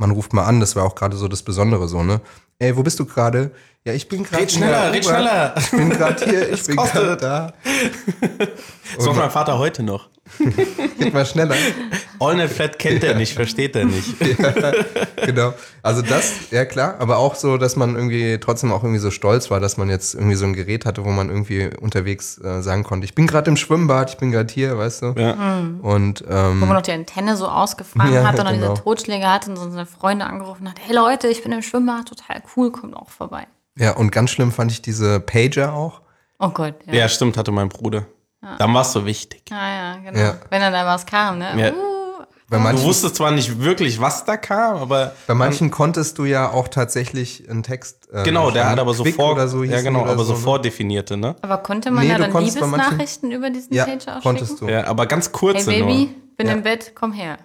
man 0.00 0.10
ruft 0.12 0.32
mal 0.32 0.44
an, 0.44 0.60
das 0.60 0.76
war 0.76 0.84
auch 0.84 0.94
gerade 0.94 1.16
so 1.16 1.28
das 1.28 1.42
Besondere 1.42 1.86
so, 1.86 2.02
ne? 2.02 2.22
Ey, 2.58 2.74
wo 2.76 2.82
bist 2.82 2.98
du 2.98 3.04
gerade? 3.04 3.52
Ja, 3.84 3.92
ich 3.92 4.08
bin 4.08 4.24
gerade 4.24 4.42
Red 4.42 4.52
schneller, 4.52 4.92
red 4.92 5.04
schneller. 5.04 5.54
Ich 5.58 5.70
bin 5.70 5.90
gerade 5.90 6.24
hier, 6.24 6.52
ich 6.52 6.64
bin 6.66 6.76
gerade 6.76 7.16
da. 7.18 7.52
Das 8.96 9.06
macht 9.06 9.16
mein 9.16 9.30
Vater 9.30 9.58
heute 9.58 9.82
noch. 9.82 10.08
Geht 10.98 11.12
mal 11.12 11.26
schneller. 11.26 11.54
AllNet 12.20 12.50
Flat 12.50 12.78
kennt 12.78 13.02
er 13.02 13.14
nicht, 13.14 13.32
versteht 13.34 13.74
er 13.74 13.86
nicht. 13.86 14.14
genau. 15.26 15.54
Also 15.82 16.02
das, 16.02 16.50
ja 16.50 16.64
klar, 16.64 16.96
aber 16.98 17.16
auch 17.18 17.34
so, 17.34 17.56
dass 17.56 17.76
man 17.76 17.96
irgendwie 17.96 18.38
trotzdem 18.38 18.72
auch 18.72 18.82
irgendwie 18.82 19.00
so 19.00 19.10
stolz 19.10 19.50
war, 19.50 19.58
dass 19.60 19.76
man 19.76 19.88
jetzt 19.88 20.14
irgendwie 20.14 20.34
so 20.36 20.44
ein 20.44 20.52
Gerät 20.52 20.84
hatte, 20.86 21.04
wo 21.04 21.10
man 21.10 21.28
irgendwie 21.30 21.70
unterwegs 21.80 22.38
äh, 22.38 22.62
sagen 22.62 22.84
konnte, 22.84 23.04
ich 23.06 23.14
bin 23.14 23.26
gerade 23.26 23.50
im 23.50 23.56
Schwimmbad, 23.56 24.10
ich 24.10 24.18
bin 24.18 24.30
gerade 24.30 24.52
hier, 24.52 24.76
weißt 24.76 25.02
du? 25.02 25.14
Ja. 25.16 25.32
Und 25.82 26.22
Wo 26.26 26.32
ähm, 26.32 26.60
man 26.60 26.68
noch 26.70 26.82
die 26.82 26.92
Antenne 26.92 27.36
so 27.36 27.48
ausgefahren 27.48 28.12
Ja, 28.12 28.24
hat 28.24 28.38
und 28.38 28.44
dann 28.44 28.60
genau. 28.60 28.72
diese 28.72 28.82
Totschläge 28.82 29.26
hatte 29.26 29.50
und 29.50 29.56
so 29.56 29.70
seine 29.70 29.86
Freunde 29.86 30.26
angerufen 30.26 30.68
hat, 30.68 30.76
hey 30.86 30.94
Leute, 30.94 31.28
ich 31.28 31.42
bin 31.42 31.52
im 31.52 31.62
Schwimmbad, 31.62 32.06
total 32.08 32.42
cool, 32.56 32.70
kommt 32.70 32.94
auch 32.94 33.10
vorbei. 33.10 33.46
ja, 33.76 33.92
und 33.96 34.12
ganz 34.12 34.30
schlimm 34.30 34.52
fand 34.52 34.70
ich 34.72 34.82
diese 34.82 35.20
Pager 35.20 35.72
auch. 35.72 36.02
Oh 36.38 36.48
Gott, 36.50 36.74
ja. 36.86 36.94
Ja, 36.94 37.08
stimmt, 37.08 37.36
hatte 37.36 37.50
mein 37.52 37.68
Bruder. 37.68 38.06
Dann 38.58 38.72
warst 38.72 38.94
du 38.94 39.04
wichtig. 39.04 39.42
Ja, 39.50 39.68
ja, 39.68 39.96
genau. 39.98 40.18
Ja. 40.18 40.34
Wenn 40.48 40.62
dann 40.62 40.72
da 40.72 40.86
was 40.86 41.04
kam, 41.04 41.38
ne? 41.38 41.50
Ja. 41.58 41.72
Uh, 41.72 41.89
Bei 42.50 42.56
Du 42.56 42.62
manchen, 42.64 42.84
wusstest 42.84 43.14
zwar 43.14 43.30
nicht 43.30 43.60
wirklich, 43.60 44.00
was 44.00 44.24
da 44.24 44.36
kam, 44.36 44.76
aber 44.78 45.14
bei 45.28 45.34
manchen 45.34 45.70
konntest 45.70 46.18
du 46.18 46.24
ja 46.24 46.50
auch 46.50 46.66
tatsächlich 46.68 47.48
einen 47.48 47.62
Text. 47.62 48.08
Äh, 48.12 48.24
genau, 48.24 48.50
der 48.50 48.68
hat 48.68 48.78
aber 48.80 48.92
so 48.92 49.04
Quick 49.04 49.14
vor, 49.14 49.32
oder 49.34 49.46
so 49.46 49.62
ja 49.62 49.80
genau, 49.82 50.04
aber 50.04 50.24
so 50.24 50.32
ne? 50.32 50.38
vordefinierte, 50.40 51.16
ne? 51.16 51.36
aber 51.42 51.58
konnte 51.58 51.92
man 51.92 52.02
Nee, 52.04 52.10
ja 52.10 52.18
dann 52.18 52.32
bei 52.32 52.40
manchen- 52.40 52.54
Liebesnachrichten 52.60 53.30
über 53.30 53.50
diesen 53.50 53.72
Ja, 53.72 53.84
Page 53.84 54.08
auch 54.08 54.22
konntest 54.22 54.54
schicken? 54.54 54.66
du. 54.66 54.72
Ja, 54.72 54.86
aber 54.88 55.06
ganz 55.06 55.26
Hey 55.26 55.32
kurze 55.32 55.70
Baby, 55.70 55.82
nur. 56.06 56.08
bin 56.36 56.46
Ja. 56.48 56.52
im 56.54 56.62
Bett, 56.64 56.92
komm 56.96 57.12
her. 57.12 57.38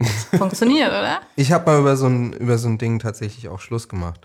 Funktioniert, 0.38 0.90
oder? 0.90 1.20
Ich 1.34 1.50
habe 1.50 1.68
mal 1.70 1.80
über 1.80 1.96
so, 1.96 2.06
ein, 2.06 2.32
über 2.34 2.56
so 2.56 2.68
ein 2.68 2.78
Ding 2.78 3.00
tatsächlich 3.00 3.48
auch 3.48 3.58
Schluss 3.58 3.88
gemacht. 3.88 4.20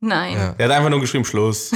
Nein. 0.00 0.36
Ja. 0.36 0.52
Der 0.52 0.68
hat 0.68 0.76
einfach 0.76 0.90
nur 0.90 1.00
geschrieben, 1.00 1.24
Schluss. 1.24 1.72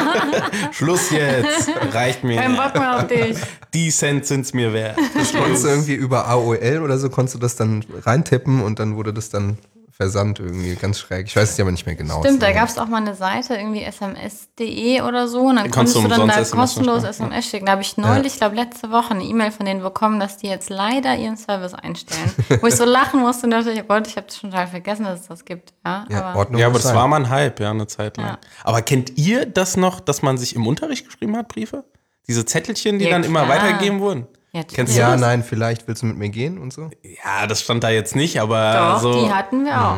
Schluss 0.72 1.10
jetzt. 1.10 1.70
Reicht 1.92 2.24
mir. 2.24 2.36
Kein 2.36 2.56
Bock 2.56 2.74
mehr 2.74 2.96
auf 2.96 3.06
dich. 3.06 3.36
Die 3.72 3.90
Cent 3.90 4.26
sind's 4.26 4.52
mir 4.54 4.72
wert. 4.72 4.96
Konntest 4.96 5.64
du 5.64 5.68
irgendwie 5.68 5.94
über 5.94 6.26
AOL 6.26 6.80
oder 6.82 6.98
so, 6.98 7.10
konntest 7.10 7.36
du 7.36 7.38
das 7.38 7.54
dann 7.54 7.84
reintippen 8.04 8.60
und 8.60 8.80
dann 8.80 8.96
wurde 8.96 9.14
das 9.14 9.30
dann 9.30 9.58
versandt 9.96 10.40
irgendwie 10.40 10.74
ganz 10.74 10.98
schräg. 10.98 11.26
Ich 11.28 11.36
weiß 11.36 11.52
es 11.52 11.60
aber 11.60 11.70
nicht 11.70 11.86
mehr 11.86 11.94
genau. 11.94 12.20
Stimmt, 12.20 12.42
da 12.42 12.50
gab 12.52 12.68
es 12.68 12.78
auch 12.78 12.86
mal 12.86 12.96
eine 12.96 13.14
Seite, 13.14 13.54
irgendwie 13.54 13.82
sms.de 13.84 15.02
oder 15.02 15.28
so. 15.28 15.42
Und 15.42 15.56
dann 15.56 15.70
konntest 15.70 15.96
du 15.96 16.02
du 16.02 16.08
dann 16.08 16.26
da 16.26 16.34
SMS 16.40 16.50
kostenlos. 16.50 17.04
SMS 17.04 17.46
schicken. 17.46 17.66
Da 17.66 17.72
habe 17.72 17.82
ich 17.82 17.96
neulich, 17.96 18.32
ich 18.34 18.38
glaube 18.38 18.56
letzte 18.56 18.90
Woche, 18.90 19.12
eine 19.14 19.22
E-Mail 19.22 19.52
von 19.52 19.66
denen 19.66 19.82
bekommen, 19.82 20.18
dass 20.18 20.36
die 20.36 20.48
jetzt 20.48 20.68
leider 20.68 21.14
ihren 21.16 21.36
Service 21.36 21.74
einstellen. 21.74 22.32
Wo 22.60 22.66
ich 22.66 22.74
so 22.74 22.84
lachen 22.84 23.20
musste 23.20 23.46
und 23.46 23.52
dachte, 23.52 23.70
ich, 23.70 23.80
oh 23.82 23.86
Gott, 23.86 24.06
ich 24.08 24.16
habe 24.16 24.26
schon 24.32 24.50
total 24.50 24.66
vergessen, 24.66 25.04
dass 25.04 25.20
es 25.20 25.26
das 25.28 25.44
gibt. 25.44 25.72
Ja, 25.86 26.06
Ja, 26.10 26.24
aber 26.24 26.38
Ordnung 26.40 26.60
Ja, 26.60 26.66
aber 26.66 26.74
das 26.74 26.84
sein. 26.84 26.96
war 26.96 27.06
mal 27.06 27.16
ein 27.20 27.30
Hype, 27.30 27.60
ja, 27.60 27.70
eine 27.70 27.86
Zeit 27.86 28.16
lang. 28.16 28.26
Ja. 28.26 28.38
Aber 28.64 28.82
kennt 28.82 29.16
ihr 29.16 29.46
das 29.46 29.76
noch, 29.76 30.00
dass 30.00 30.22
man 30.22 30.38
sich 30.38 30.56
im 30.56 30.66
Unterricht 30.66 31.04
geschrieben 31.06 31.36
hat, 31.36 31.48
Briefe? 31.48 31.84
Diese 32.26 32.44
Zettelchen, 32.44 32.98
die 32.98 33.04
Ja, 33.04 33.10
dann 33.12 33.22
immer 33.22 33.44
klar. 33.44 33.56
weitergegeben 33.58 34.00
wurden? 34.00 34.26
Ja, 34.54 34.62
Kennst 34.62 34.94
du 34.94 34.98
Ja, 35.00 35.12
das? 35.12 35.20
nein, 35.20 35.42
vielleicht 35.42 35.88
willst 35.88 36.02
du 36.02 36.06
mit 36.06 36.16
mir 36.16 36.28
gehen 36.28 36.58
und 36.58 36.72
so. 36.72 36.88
Ja, 37.24 37.46
das 37.48 37.60
stand 37.62 37.82
da 37.82 37.90
jetzt 37.90 38.14
nicht, 38.14 38.40
aber 38.40 38.92
doch, 38.94 39.00
so. 39.02 39.24
die 39.26 39.32
hatten 39.32 39.64
wir 39.64 39.80
auch. 39.80 39.96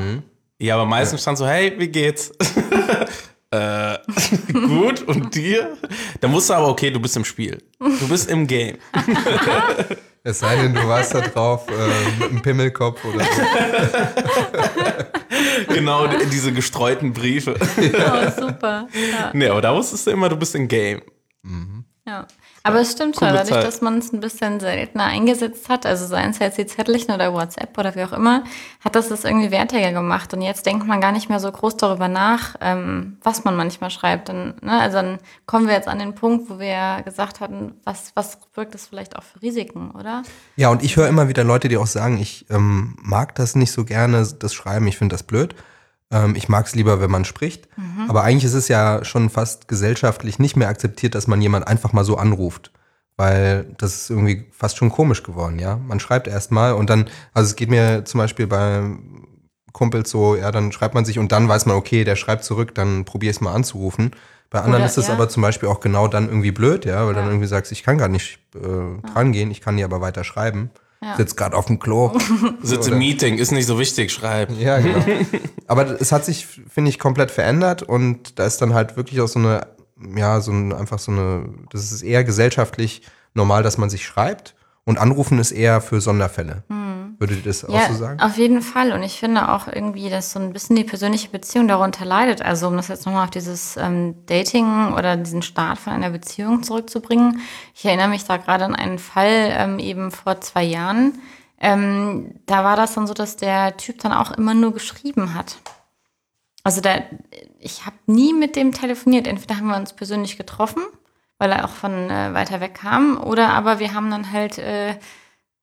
Ja, 0.58 0.74
aber 0.76 0.86
meistens 0.86 1.20
stand 1.22 1.36
so, 1.36 1.46
hey, 1.46 1.74
wie 1.78 1.88
geht's? 1.88 2.30
äh, 3.50 3.98
gut, 4.52 5.02
und 5.02 5.34
dir? 5.34 5.76
Da 6.20 6.28
musst 6.28 6.48
du 6.48 6.54
aber, 6.54 6.68
okay, 6.68 6.90
du 6.90 6.98
bist 7.00 7.16
im 7.16 7.24
Spiel. 7.26 7.58
Du 7.78 8.08
bist 8.08 8.30
im 8.30 8.46
Game. 8.46 8.78
Es 10.28 10.40
sei 10.40 10.56
denn, 10.56 10.74
du 10.74 10.88
warst 10.88 11.14
da 11.14 11.20
drauf 11.20 11.68
äh, 11.68 12.18
mit 12.18 12.30
einem 12.30 12.42
Pimmelkopf 12.42 13.04
oder 13.04 13.20
so. 13.24 13.42
genau, 15.72 16.08
die- 16.08 16.26
diese 16.26 16.52
gestreuten 16.52 17.12
Briefe. 17.12 17.54
Oh, 17.60 18.30
super. 18.40 18.88
Ja. 18.92 19.30
nee, 19.32 19.48
aber 19.48 19.60
da 19.60 19.72
wusstest 19.72 20.04
du 20.06 20.10
immer, 20.10 20.28
du 20.28 20.34
bist 20.36 20.54
im 20.56 20.66
Game. 20.66 21.00
Ja. 22.06 22.26
Aber 22.62 22.80
es 22.80 22.92
stimmt 22.92 23.16
schon, 23.16 23.28
dadurch, 23.28 23.48
Zeit. 23.48 23.64
dass 23.64 23.80
man 23.80 23.98
es 23.98 24.12
ein 24.12 24.20
bisschen 24.20 24.60
seltener 24.60 25.04
eingesetzt 25.04 25.68
hat, 25.68 25.86
also 25.86 26.06
seien 26.06 26.30
es 26.30 26.38
jetzt 26.38 26.56
die 26.56 26.66
Zettelchen 26.66 27.12
oder 27.12 27.32
WhatsApp 27.32 27.76
oder 27.76 27.94
wie 27.96 28.04
auch 28.04 28.12
immer, 28.12 28.44
hat 28.84 28.94
das 28.94 29.08
das 29.08 29.24
irgendwie 29.24 29.50
wertiger 29.50 29.92
gemacht. 29.92 30.32
Und 30.32 30.42
jetzt 30.42 30.66
denkt 30.66 30.86
man 30.86 31.00
gar 31.00 31.10
nicht 31.12 31.28
mehr 31.28 31.40
so 31.40 31.50
groß 31.50 31.76
darüber 31.76 32.08
nach, 32.08 32.54
ähm, 32.60 33.18
was 33.22 33.44
man 33.44 33.56
manchmal 33.56 33.90
schreibt. 33.90 34.28
Dann, 34.28 34.54
ne, 34.62 34.80
also 34.80 34.96
dann 34.96 35.18
kommen 35.46 35.66
wir 35.66 35.74
jetzt 35.74 35.88
an 35.88 35.98
den 35.98 36.14
Punkt, 36.14 36.48
wo 36.48 36.58
wir 36.60 36.68
ja 36.68 37.00
gesagt 37.00 37.40
hatten, 37.40 37.74
was, 37.84 38.12
was 38.14 38.38
birgt 38.54 38.74
das 38.74 38.86
vielleicht 38.86 39.16
auch 39.16 39.24
für 39.24 39.42
Risiken, 39.42 39.90
oder? 39.90 40.22
Ja, 40.54 40.70
und 40.70 40.84
ich 40.84 40.96
höre 40.96 41.08
immer 41.08 41.28
wieder 41.28 41.42
Leute, 41.42 41.68
die 41.68 41.76
auch 41.76 41.86
sagen, 41.86 42.18
ich 42.18 42.46
ähm, 42.50 42.96
mag 43.02 43.34
das 43.34 43.56
nicht 43.56 43.72
so 43.72 43.84
gerne, 43.84 44.26
das 44.38 44.54
Schreiben, 44.54 44.86
ich 44.86 44.96
finde 44.96 45.14
das 45.14 45.24
blöd. 45.24 45.56
Ähm, 46.12 46.34
ich 46.36 46.48
mag 46.48 46.66
es 46.66 46.74
lieber, 46.74 47.00
wenn 47.00 47.10
man 47.10 47.24
spricht. 47.24 47.68
Aber 48.08 48.22
eigentlich 48.22 48.44
ist 48.44 48.54
es 48.54 48.68
ja 48.68 49.04
schon 49.04 49.28
fast 49.30 49.66
gesellschaftlich 49.68 50.38
nicht 50.38 50.56
mehr 50.56 50.68
akzeptiert, 50.68 51.14
dass 51.14 51.26
man 51.26 51.40
jemand 51.42 51.66
einfach 51.66 51.92
mal 51.92 52.04
so 52.04 52.16
anruft. 52.16 52.70
Weil 53.16 53.74
das 53.78 53.94
ist 53.94 54.10
irgendwie 54.10 54.46
fast 54.52 54.76
schon 54.76 54.90
komisch 54.90 55.22
geworden, 55.22 55.58
ja. 55.58 55.76
Man 55.76 56.00
schreibt 56.00 56.28
erstmal 56.28 56.74
und 56.74 56.90
dann, 56.90 57.08
also 57.32 57.48
es 57.48 57.56
geht 57.56 57.70
mir 57.70 58.04
zum 58.04 58.18
Beispiel 58.18 58.46
bei 58.46 58.82
Kumpels 59.72 60.10
so, 60.10 60.36
ja, 60.36 60.52
dann 60.52 60.70
schreibt 60.72 60.94
man 60.94 61.04
sich 61.04 61.18
und 61.18 61.32
dann 61.32 61.48
weiß 61.48 61.66
man, 61.66 61.76
okay, 61.76 62.04
der 62.04 62.16
schreibt 62.16 62.44
zurück, 62.44 62.74
dann 62.74 63.04
probier 63.04 63.30
es 63.30 63.40
mal 63.40 63.52
anzurufen. 63.54 64.12
Bei 64.50 64.60
anderen 64.60 64.82
Oder- 64.82 64.86
ist 64.86 64.98
es 64.98 65.08
ja. 65.08 65.14
aber 65.14 65.28
zum 65.28 65.42
Beispiel 65.42 65.68
auch 65.68 65.80
genau 65.80 66.08
dann 66.08 66.28
irgendwie 66.28 66.52
blöd, 66.52 66.84
ja, 66.84 67.06
weil 67.06 67.14
dann 67.14 67.24
Ja. 67.24 67.30
irgendwie 67.30 67.48
sagst, 67.48 67.72
ich 67.72 67.82
kann 67.82 67.98
gar 67.98 68.08
nicht 68.08 68.38
äh, 68.54 69.08
dran 69.12 69.32
gehen, 69.32 69.50
ich 69.50 69.60
kann 69.60 69.76
dir 69.76 69.84
aber 69.86 70.00
weiter 70.00 70.22
schreiben. 70.22 70.70
Ja. 71.06 71.16
Sitzt 71.16 71.36
gerade 71.36 71.56
auf 71.56 71.66
dem 71.66 71.78
Klo. 71.78 72.18
Sitz 72.62 72.86
Oder- 72.86 72.94
im 72.94 72.98
Meeting, 72.98 73.38
ist 73.38 73.52
nicht 73.52 73.66
so 73.66 73.78
wichtig, 73.78 74.12
schreib. 74.12 74.50
ja, 74.58 74.78
genau. 74.80 74.98
aber 75.68 76.00
es 76.00 76.10
hat 76.10 76.24
sich, 76.24 76.46
finde 76.46 76.88
ich, 76.88 76.98
komplett 76.98 77.30
verändert 77.30 77.84
und 77.84 78.38
da 78.40 78.44
ist 78.44 78.60
dann 78.60 78.74
halt 78.74 78.96
wirklich 78.96 79.20
auch 79.20 79.28
so 79.28 79.38
eine, 79.38 79.68
ja, 80.16 80.40
so 80.40 80.50
ein, 80.50 80.72
einfach 80.72 80.98
so 80.98 81.12
eine, 81.12 81.48
das 81.70 81.92
ist 81.92 82.02
eher 82.02 82.24
gesellschaftlich 82.24 83.02
normal, 83.34 83.62
dass 83.62 83.78
man 83.78 83.88
sich 83.88 84.04
schreibt 84.04 84.56
und 84.84 84.98
anrufen 84.98 85.38
ist 85.38 85.52
eher 85.52 85.80
für 85.80 86.00
Sonderfälle. 86.00 86.64
Würdet 87.18 87.38
ihr 87.38 87.44
das 87.44 87.64
auch. 87.64 87.72
Ja, 87.72 87.88
so 87.88 87.94
sagen? 87.94 88.20
auf 88.20 88.36
jeden 88.36 88.60
Fall. 88.60 88.92
Und 88.92 89.02
ich 89.02 89.18
finde 89.18 89.50
auch 89.50 89.68
irgendwie, 89.68 90.10
dass 90.10 90.32
so 90.32 90.38
ein 90.38 90.52
bisschen 90.52 90.76
die 90.76 90.84
persönliche 90.84 91.28
Beziehung 91.28 91.66
darunter 91.66 92.04
leidet. 92.04 92.42
Also 92.42 92.68
um 92.68 92.76
das 92.76 92.88
jetzt 92.88 93.06
nochmal 93.06 93.24
auf 93.24 93.30
dieses 93.30 93.76
ähm, 93.76 94.26
Dating 94.26 94.92
oder 94.92 95.16
diesen 95.16 95.42
Start 95.42 95.78
von 95.78 95.92
einer 95.92 96.10
Beziehung 96.10 96.62
zurückzubringen. 96.62 97.40
Ich 97.74 97.84
erinnere 97.84 98.08
mich 98.08 98.24
da 98.24 98.36
gerade 98.36 98.64
an 98.64 98.74
einen 98.74 98.98
Fall 98.98 99.50
ähm, 99.52 99.78
eben 99.78 100.10
vor 100.10 100.40
zwei 100.40 100.64
Jahren. 100.64 101.18
Ähm, 101.58 102.40
da 102.44 102.64
war 102.64 102.76
das 102.76 102.94
dann 102.94 103.06
so, 103.06 103.14
dass 103.14 103.36
der 103.36 103.76
Typ 103.78 103.98
dann 104.00 104.12
auch 104.12 104.32
immer 104.32 104.52
nur 104.52 104.72
geschrieben 104.74 105.34
hat. 105.34 105.56
Also 106.64 106.80
da, 106.80 106.96
ich 107.60 107.86
habe 107.86 107.96
nie 108.06 108.34
mit 108.34 108.56
dem 108.56 108.72
telefoniert. 108.72 109.26
Entweder 109.26 109.56
haben 109.56 109.68
wir 109.68 109.76
uns 109.76 109.94
persönlich 109.94 110.36
getroffen, 110.36 110.82
weil 111.38 111.52
er 111.52 111.64
auch 111.64 111.70
von 111.70 112.10
äh, 112.10 112.34
weiter 112.34 112.60
weg 112.60 112.74
kam, 112.74 113.22
oder 113.22 113.50
aber 113.50 113.78
wir 113.78 113.94
haben 113.94 114.10
dann 114.10 114.32
halt 114.32 114.58
äh, 114.58 114.96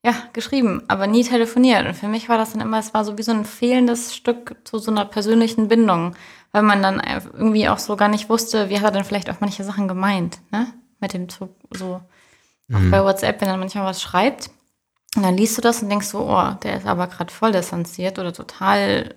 ja, 0.06 0.14
geschrieben, 0.34 0.84
aber 0.88 1.08
nie 1.08 1.24
telefoniert. 1.24 1.86
Und 1.88 1.94
für 1.96 2.08
mich 2.08 2.30
war 2.30 2.38
das 2.38 2.52
dann 2.52 2.62
immer, 2.62 2.80
es 2.80 2.94
war 2.94 3.06
so 3.06 3.18
wie 3.18 3.24
so 3.24 3.32
ein 3.32 3.46
fehlendes 3.46 4.16
Stück 4.16 4.58
zu 4.64 4.78
so 4.78 4.92
einer 4.92 5.06
persönlichen 5.06 5.68
Bindung, 5.68 6.16
weil 6.52 6.64
man 6.64 6.82
dann 6.82 7.02
irgendwie 7.34 7.70
auch 7.70 7.80
so 7.80 7.96
gar 7.96 8.10
nicht 8.10 8.30
wusste, 8.30 8.70
wie 8.70 8.78
hat 8.78 8.84
er 8.84 8.92
denn 8.92 9.06
vielleicht 9.06 9.30
auch 9.30 9.40
manche 9.40 9.64
Sachen 9.64 9.88
gemeint. 9.88 10.40
Ne? 10.52 10.68
mit 11.04 11.14
dem 11.14 11.30
Zug 11.30 11.52
so. 11.70 12.02
Auch 12.74 12.90
bei 12.90 13.04
WhatsApp, 13.04 13.40
wenn 13.42 13.50
er 13.50 13.58
manchmal 13.58 13.86
was 13.86 14.02
schreibt, 14.02 14.50
und 15.16 15.22
dann 15.22 15.38
liest 15.38 15.56
du 15.58 15.62
das 15.62 15.84
und 15.84 15.90
denkst 15.90 16.08
so, 16.08 16.28
oh, 16.28 16.54
der 16.64 16.78
ist 16.78 16.88
aber 16.88 17.06
gerade 17.06 17.32
voll 17.32 17.52
distanziert 17.52 18.18
oder 18.18 18.34
total 18.34 19.14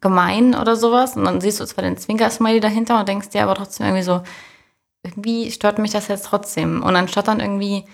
gemein 0.00 0.54
oder 0.54 0.76
sowas. 0.76 1.16
Und 1.16 1.24
dann 1.24 1.40
siehst 1.40 1.58
du 1.58 1.64
zwar 1.64 1.82
den 1.82 1.96
Zwinker-Smiley 1.96 2.60
dahinter 2.60 3.00
und 3.00 3.08
denkst 3.08 3.30
dir 3.30 3.42
aber 3.42 3.56
trotzdem 3.56 3.86
irgendwie 3.86 4.04
so, 4.04 4.22
irgendwie 5.02 5.50
stört 5.50 5.80
mich 5.80 5.90
das 5.90 6.06
jetzt 6.06 6.26
trotzdem. 6.26 6.84
Und 6.84 6.94
anstatt 6.94 7.26
dann 7.26 7.40
irgendwie 7.40 7.84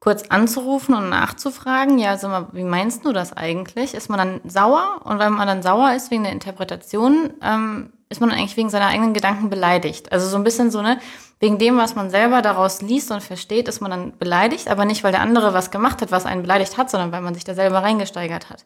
kurz 0.00 0.24
anzurufen 0.28 0.94
und 0.94 1.08
nachzufragen, 1.08 1.98
ja, 1.98 2.16
sag 2.16 2.30
mal, 2.30 2.46
wie 2.52 2.62
meinst 2.62 3.04
du 3.04 3.12
das 3.12 3.32
eigentlich? 3.32 3.94
Ist 3.94 4.08
man 4.08 4.18
dann 4.18 4.40
sauer? 4.48 5.00
Und 5.04 5.18
wenn 5.18 5.32
man 5.32 5.48
dann 5.48 5.62
sauer 5.62 5.92
ist 5.94 6.10
wegen 6.10 6.22
der 6.22 6.32
Interpretation, 6.32 7.30
ähm, 7.42 7.92
ist 8.08 8.20
man 8.20 8.30
dann 8.30 8.38
eigentlich 8.38 8.56
wegen 8.56 8.70
seiner 8.70 8.86
eigenen 8.86 9.12
Gedanken 9.12 9.50
beleidigt. 9.50 10.12
Also 10.12 10.28
so 10.28 10.36
ein 10.36 10.44
bisschen 10.44 10.70
so, 10.70 10.82
ne, 10.82 10.98
wegen 11.40 11.58
dem, 11.58 11.76
was 11.76 11.94
man 11.94 12.10
selber 12.10 12.42
daraus 12.42 12.80
liest 12.80 13.10
und 13.10 13.22
versteht, 13.22 13.68
ist 13.68 13.80
man 13.80 13.90
dann 13.90 14.18
beleidigt, 14.18 14.68
aber 14.68 14.84
nicht, 14.84 15.04
weil 15.04 15.12
der 15.12 15.20
andere 15.20 15.52
was 15.52 15.70
gemacht 15.70 16.00
hat, 16.00 16.10
was 16.10 16.26
einen 16.26 16.42
beleidigt 16.42 16.78
hat, 16.78 16.90
sondern 16.90 17.12
weil 17.12 17.20
man 17.20 17.34
sich 17.34 17.44
da 17.44 17.54
selber 17.54 17.82
reingesteigert 17.82 18.50
hat. 18.50 18.64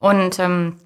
Und 0.00 0.38
ähm, 0.38 0.76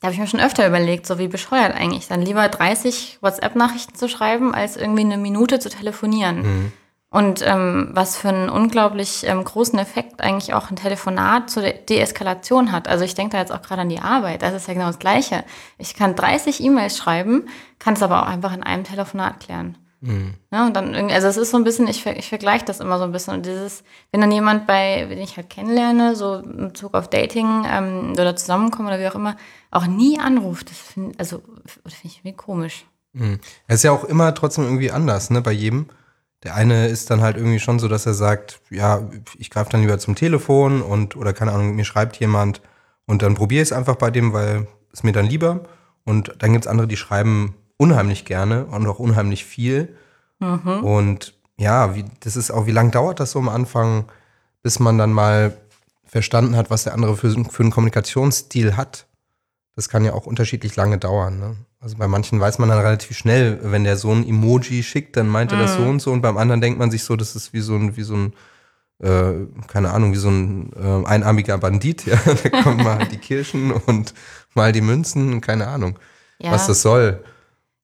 da 0.00 0.06
habe 0.06 0.14
ich 0.14 0.20
mir 0.20 0.26
schon 0.26 0.40
öfter 0.40 0.66
überlegt, 0.66 1.06
so 1.06 1.18
wie 1.18 1.28
bescheuert 1.28 1.74
eigentlich, 1.74 2.06
dann 2.08 2.22
lieber 2.22 2.48
30 2.48 3.18
WhatsApp-Nachrichten 3.20 3.94
zu 3.94 4.08
schreiben, 4.08 4.54
als 4.54 4.76
irgendwie 4.76 5.02
eine 5.02 5.18
Minute 5.18 5.58
zu 5.58 5.70
telefonieren. 5.70 6.72
Und 7.10 7.42
ähm, 7.42 7.88
was 7.92 8.18
für 8.18 8.28
einen 8.28 8.50
unglaublich 8.50 9.24
ähm, 9.26 9.42
großen 9.42 9.78
Effekt 9.78 10.20
eigentlich 10.20 10.52
auch 10.52 10.70
ein 10.70 10.76
Telefonat 10.76 11.48
zur 11.48 11.62
De 11.62 11.84
Deeskalation 11.86 12.70
hat. 12.70 12.86
Also 12.86 13.04
ich 13.04 13.14
denke 13.14 13.32
da 13.32 13.38
jetzt 13.38 13.52
auch 13.52 13.62
gerade 13.62 13.82
an 13.82 13.88
die 13.88 14.00
Arbeit. 14.00 14.42
Das 14.42 14.52
ist 14.52 14.68
ja 14.68 14.74
genau 14.74 14.88
das 14.88 14.98
Gleiche. 14.98 15.44
Ich 15.78 15.94
kann 15.94 16.14
30 16.14 16.62
E-Mails 16.62 16.98
schreiben, 16.98 17.48
kann 17.78 17.94
es 17.94 18.02
aber 18.02 18.22
auch 18.22 18.26
einfach 18.28 18.52
in 18.52 18.62
einem 18.62 18.84
Telefonat 18.84 19.40
klären. 19.40 19.78
Ja, 20.52 20.64
und 20.66 20.76
dann 20.76 20.94
irgendwie, 20.94 21.14
also 21.14 21.26
es 21.26 21.36
ist 21.36 21.50
so 21.50 21.56
ein 21.56 21.64
bisschen, 21.64 21.88
ich, 21.88 22.06
ich 22.06 22.28
vergleiche 22.28 22.64
das 22.64 22.78
immer 22.78 22.98
so 22.98 23.04
ein 23.04 23.10
bisschen. 23.10 23.34
Und 23.34 23.46
dieses, 23.46 23.82
wenn 24.12 24.20
dann 24.20 24.30
jemand 24.30 24.66
bei, 24.66 25.06
wenn 25.08 25.18
ich 25.18 25.36
halt 25.36 25.50
kennenlerne, 25.50 26.14
so 26.14 26.36
in 26.36 26.68
Bezug 26.68 26.94
auf 26.94 27.08
Dating 27.08 27.64
ähm, 27.68 28.12
oder 28.12 28.36
zusammenkommen 28.36 28.88
oder 28.88 29.00
wie 29.00 29.08
auch 29.08 29.16
immer, 29.16 29.36
auch 29.72 29.86
nie 29.86 30.20
anruft, 30.20 30.70
das 30.70 30.78
finde 30.78 31.18
also, 31.18 31.42
find 31.66 32.04
ich 32.04 32.18
irgendwie 32.18 32.36
komisch. 32.36 32.86
Mhm. 33.12 33.40
Es 33.66 33.76
ist 33.76 33.82
ja 33.84 33.92
auch 33.92 34.04
immer 34.04 34.32
trotzdem 34.34 34.64
irgendwie 34.64 34.92
anders, 34.92 35.30
ne, 35.30 35.40
bei 35.40 35.52
jedem. 35.52 35.86
Der 36.44 36.54
eine 36.54 36.86
ist 36.86 37.10
dann 37.10 37.20
halt 37.20 37.36
irgendwie 37.36 37.58
schon 37.58 37.78
so, 37.78 37.88
dass 37.88 38.06
er 38.06 38.14
sagt, 38.14 38.60
ja, 38.70 39.08
ich 39.38 39.50
greife 39.50 39.70
dann 39.70 39.80
lieber 39.80 39.98
zum 39.98 40.14
Telefon 40.14 40.82
und, 40.82 41.16
oder 41.16 41.32
keine 41.32 41.52
Ahnung, 41.52 41.74
mir 41.74 41.84
schreibt 41.84 42.16
jemand 42.20 42.62
und 43.06 43.22
dann 43.22 43.34
probiere 43.34 43.62
ich 43.62 43.70
es 43.70 43.72
einfach 43.72 43.96
bei 43.96 44.10
dem, 44.10 44.32
weil 44.32 44.68
es 44.92 45.02
mir 45.02 45.12
dann 45.12 45.26
lieber. 45.26 45.64
Und 46.04 46.34
dann 46.38 46.52
gibt's 46.52 46.68
andere, 46.68 46.86
die 46.86 46.96
schreiben 46.96 47.54
unheimlich 47.76 48.24
gerne 48.24 48.66
und 48.66 48.86
auch 48.86 48.98
unheimlich 48.98 49.44
viel. 49.44 49.96
Und 50.82 51.34
ja, 51.56 51.94
wie, 51.96 52.04
das 52.20 52.36
ist 52.36 52.50
auch, 52.50 52.66
wie 52.66 52.72
lange 52.72 52.92
dauert 52.92 53.18
das 53.18 53.32
so 53.32 53.40
am 53.40 53.48
Anfang, 53.48 54.04
bis 54.62 54.78
man 54.78 54.96
dann 54.96 55.12
mal 55.12 55.56
verstanden 56.04 56.56
hat, 56.56 56.70
was 56.70 56.84
der 56.84 56.94
andere 56.94 57.16
für, 57.16 57.30
für 57.30 57.62
einen 57.62 57.72
Kommunikationsstil 57.72 58.76
hat. 58.76 59.07
Das 59.78 59.88
kann 59.88 60.04
ja 60.04 60.12
auch 60.12 60.26
unterschiedlich 60.26 60.74
lange 60.74 60.98
dauern. 60.98 61.38
Ne? 61.38 61.56
Also 61.78 61.96
bei 61.98 62.08
manchen 62.08 62.40
weiß 62.40 62.58
man 62.58 62.68
dann 62.68 62.80
relativ 62.80 63.16
schnell, 63.16 63.60
wenn 63.62 63.84
der 63.84 63.96
so 63.96 64.10
ein 64.10 64.28
Emoji 64.28 64.82
schickt, 64.82 65.16
dann 65.16 65.28
meint 65.28 65.52
er 65.52 65.58
das 65.60 65.76
so 65.76 65.82
und 65.84 66.00
so 66.00 66.10
und 66.10 66.20
beim 66.20 66.36
anderen 66.36 66.60
denkt 66.60 66.80
man 66.80 66.90
sich 66.90 67.04
so, 67.04 67.14
das 67.14 67.36
ist 67.36 67.52
wie 67.52 67.60
so 67.60 67.76
ein, 67.76 67.96
wie 67.96 68.02
so 68.02 68.14
ein, 68.16 68.32
äh, 68.98 69.46
keine 69.68 69.92
Ahnung, 69.92 70.10
wie 70.12 70.16
so 70.16 70.30
ein 70.30 70.72
äh, 70.74 71.06
einarmiger 71.06 71.58
Bandit, 71.58 72.06
ja. 72.06 72.16
Da 72.16 72.62
kommen 72.62 72.82
mal 72.82 73.06
die 73.06 73.18
Kirschen 73.18 73.70
und 73.70 74.14
mal 74.52 74.72
die 74.72 74.80
Münzen, 74.80 75.40
keine 75.40 75.68
Ahnung, 75.68 75.96
Ja. 76.40 76.50
was 76.50 76.66
das 76.66 76.82
soll. 76.82 77.22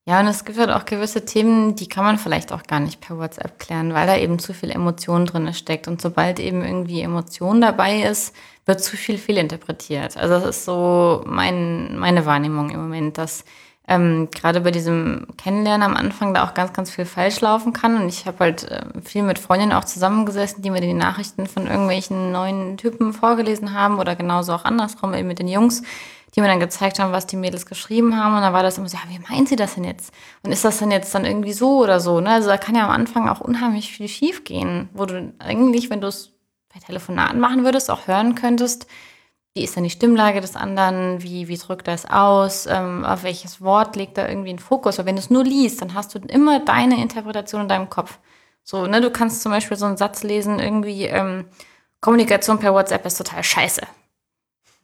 Ja, 0.07 0.21
und 0.21 0.27
es 0.27 0.45
gibt 0.45 0.59
halt 0.59 0.69
auch 0.69 0.85
gewisse 0.85 1.25
Themen, 1.25 1.77
die 1.77 1.89
kann 1.89 2.05
man 2.05 2.19
vielleicht 2.19 2.53
auch 2.53 2.65
gar 2.65 2.79
nicht 2.79 3.01
per 3.01 3.19
WhatsApp 3.19 3.59
klären, 3.59 3.95
weil 3.95 4.07
da 4.07 4.17
eben 4.19 4.39
zu 4.39 4.53
viel 4.53 4.71
Emotion 4.71 5.25
drin 5.25 5.55
steckt. 5.55 5.89
Und 5.89 6.03
sobald 6.03 6.39
eben 6.41 6.63
irgendwie 6.63 7.01
Emotion 7.01 7.63
dabei 7.63 8.03
ist, 8.03 8.35
wird 8.67 8.83
zu 8.83 8.99
viel 8.99 9.17
fehlinterpretiert. 9.17 10.19
Also 10.19 10.35
das 10.35 10.45
ist 10.57 10.65
so 10.67 11.23
mein, 11.27 11.99
meine 11.99 12.27
Wahrnehmung 12.27 12.69
im 12.69 12.83
Moment, 12.83 13.17
dass 13.17 13.45
ähm, 13.89 14.29
gerade 14.31 14.61
bei 14.61 14.71
diesem 14.71 15.27
Kennenlernen 15.39 15.87
am 15.87 15.97
Anfang 15.97 16.35
da 16.35 16.45
auch 16.45 16.53
ganz, 16.55 16.75
ganz 16.75 16.91
viel 16.91 17.07
falsch 17.07 17.41
laufen 17.41 17.73
kann. 17.73 17.97
Und 17.97 18.09
ich 18.09 18.27
habe 18.27 18.39
halt 18.41 18.67
ähm, 18.71 19.03
viel 19.03 19.23
mit 19.23 19.39
Freundinnen 19.39 19.73
auch 19.73 19.85
zusammengesessen, 19.85 20.63
die 20.63 20.71
mir 20.71 20.83
die 20.83 20.93
Nachrichten 20.93 21.47
von 21.47 21.67
irgendwelchen 21.67 22.31
neuen 22.31 22.77
Typen 22.77 23.15
vorgelesen 23.15 23.73
haben 23.73 23.99
oder 23.99 24.17
genauso 24.17 24.53
auch 24.53 24.67
andersrum 24.67 25.15
eben 25.15 25.29
mit 25.29 25.39
den 25.39 25.49
Jungs, 25.49 25.83
die 26.35 26.41
mir 26.41 26.49
dann 26.49 26.61
gezeigt 26.61 26.99
haben, 26.99 27.13
was 27.13 27.27
die 27.27 27.37
Mädels 27.37 27.67
geschrieben 27.67 28.17
haben. 28.17 28.35
Und 28.35 28.43
dann 28.43 28.53
war 28.53 28.63
das 28.63 28.79
immer 28.79 28.89
so, 28.89 28.97
ja, 28.97 29.03
wie 29.09 29.21
meinen 29.21 29.47
sie 29.47 29.57
das 29.57 29.75
denn 29.75 29.85
jetzt? 29.85 30.13
Und 30.43 30.53
ist 30.53 30.65
das 30.65 30.79
denn 30.79 30.91
jetzt 30.91 31.15
dann 31.15 31.25
irgendwie 31.25 31.53
so 31.53 31.83
oder 31.83 32.01
so? 32.01 32.21
Ne? 32.21 32.31
Also 32.31 32.49
da 32.49 32.57
kann 32.57 32.75
ja 32.75 32.85
am 32.85 32.91
Anfang 32.91 33.29
auch 33.29 33.41
unheimlich 33.41 33.93
viel 33.93 34.09
schief 34.09 34.45
gehen, 34.45 34.89
wo 34.93 35.07
du 35.07 35.33
eigentlich, 35.39 35.91
wenn 35.91 36.01
du 36.01 36.09
es 36.09 36.33
bei 36.73 36.81
Telefonaten 36.81 37.39
machen 37.39 37.65
würdest, 37.65 37.91
auch 37.91 38.09
hören 38.09 38.35
könntest, 38.35 38.87
wie 39.55 39.63
ist 39.63 39.77
denn 39.77 39.85
die 39.85 39.91
Stimmlage 39.91 40.41
des 40.41 40.57
anderen, 40.57 41.23
wie, 41.23 41.47
wie 41.47 41.57
drückt 41.57 41.87
er 41.87 41.95
es 41.95 42.07
aus, 42.07 42.67
ähm, 42.67 43.05
auf 43.05 43.23
welches 43.23 43.61
Wort 43.61 43.95
legt 43.95 44.19
er 44.19 44.29
irgendwie 44.29 44.51
einen 44.51 44.59
Fokus. 44.59 44.99
Aber 44.99 45.07
wenn 45.07 45.15
du 45.15 45.23
es 45.23 45.31
nur 45.31 45.45
liest, 45.45 45.81
dann 45.81 45.95
hast 45.95 46.13
du 46.15 46.19
immer 46.19 46.59
deine 46.59 47.01
Interpretation 47.01 47.63
in 47.63 47.69
deinem 47.69 47.89
Kopf. 47.89 48.19
So, 48.65 48.87
ne, 48.87 49.01
du 49.01 49.11
kannst 49.11 49.43
zum 49.43 49.53
Beispiel 49.53 49.77
so 49.77 49.87
einen 49.87 49.97
Satz 49.97 50.25
lesen, 50.25 50.59
irgendwie, 50.59 51.05
ähm, 51.05 51.45
Kommunikation 52.01 52.59
per 52.59 52.75
WhatsApp 52.75 53.07
ist 53.07 53.19
total 53.19 53.45
scheiße. 53.45 53.83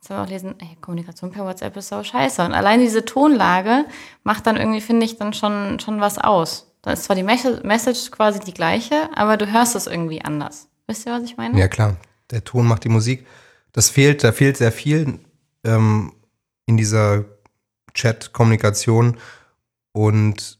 Jetzt 0.01 0.09
haben 0.09 0.17
wir 0.17 0.23
auch 0.25 0.29
lesen, 0.29 0.55
ey, 0.61 0.79
Kommunikation 0.81 1.31
per 1.31 1.45
WhatsApp 1.45 1.77
ist 1.77 1.89
so 1.89 2.03
scheiße. 2.03 2.43
Und 2.43 2.55
allein 2.55 2.81
diese 2.81 3.05
Tonlage 3.05 3.85
macht 4.25 4.47
dann 4.47 4.57
irgendwie, 4.57 4.81
finde 4.81 5.05
ich, 5.05 5.19
dann 5.19 5.35
schon, 5.35 5.79
schon 5.79 6.01
was 6.01 6.17
aus. 6.19 6.73
Dann 6.81 6.95
ist 6.95 7.05
zwar 7.05 7.17
die 7.17 7.23
Mes- 7.23 7.63
Message 7.63 8.11
quasi 8.11 8.41
die 8.41 8.55
gleiche, 8.55 9.11
aber 9.15 9.37
du 9.37 9.53
hörst 9.53 9.77
es 9.77 9.87
irgendwie 9.87 10.23
anders. 10.25 10.69
Wisst 10.87 11.07
ihr, 11.07 11.13
was 11.13 11.23
ich 11.25 11.37
meine? 11.37 11.59
Ja, 11.59 11.69
klar. 11.69 11.97
Der 12.31 12.45
Ton 12.45 12.67
macht 12.67 12.85
die 12.85 12.89
Musik. 12.89 13.27
Das 13.73 13.91
fehlt, 13.91 14.25
da 14.25 14.33
fehlt 14.33 14.57
sehr 14.57 14.73
viel 14.73 15.19
ähm, 15.65 16.15
in 16.65 16.79
dieser 16.79 17.25
Chat-Kommunikation. 17.93 19.19
Und 19.93 20.59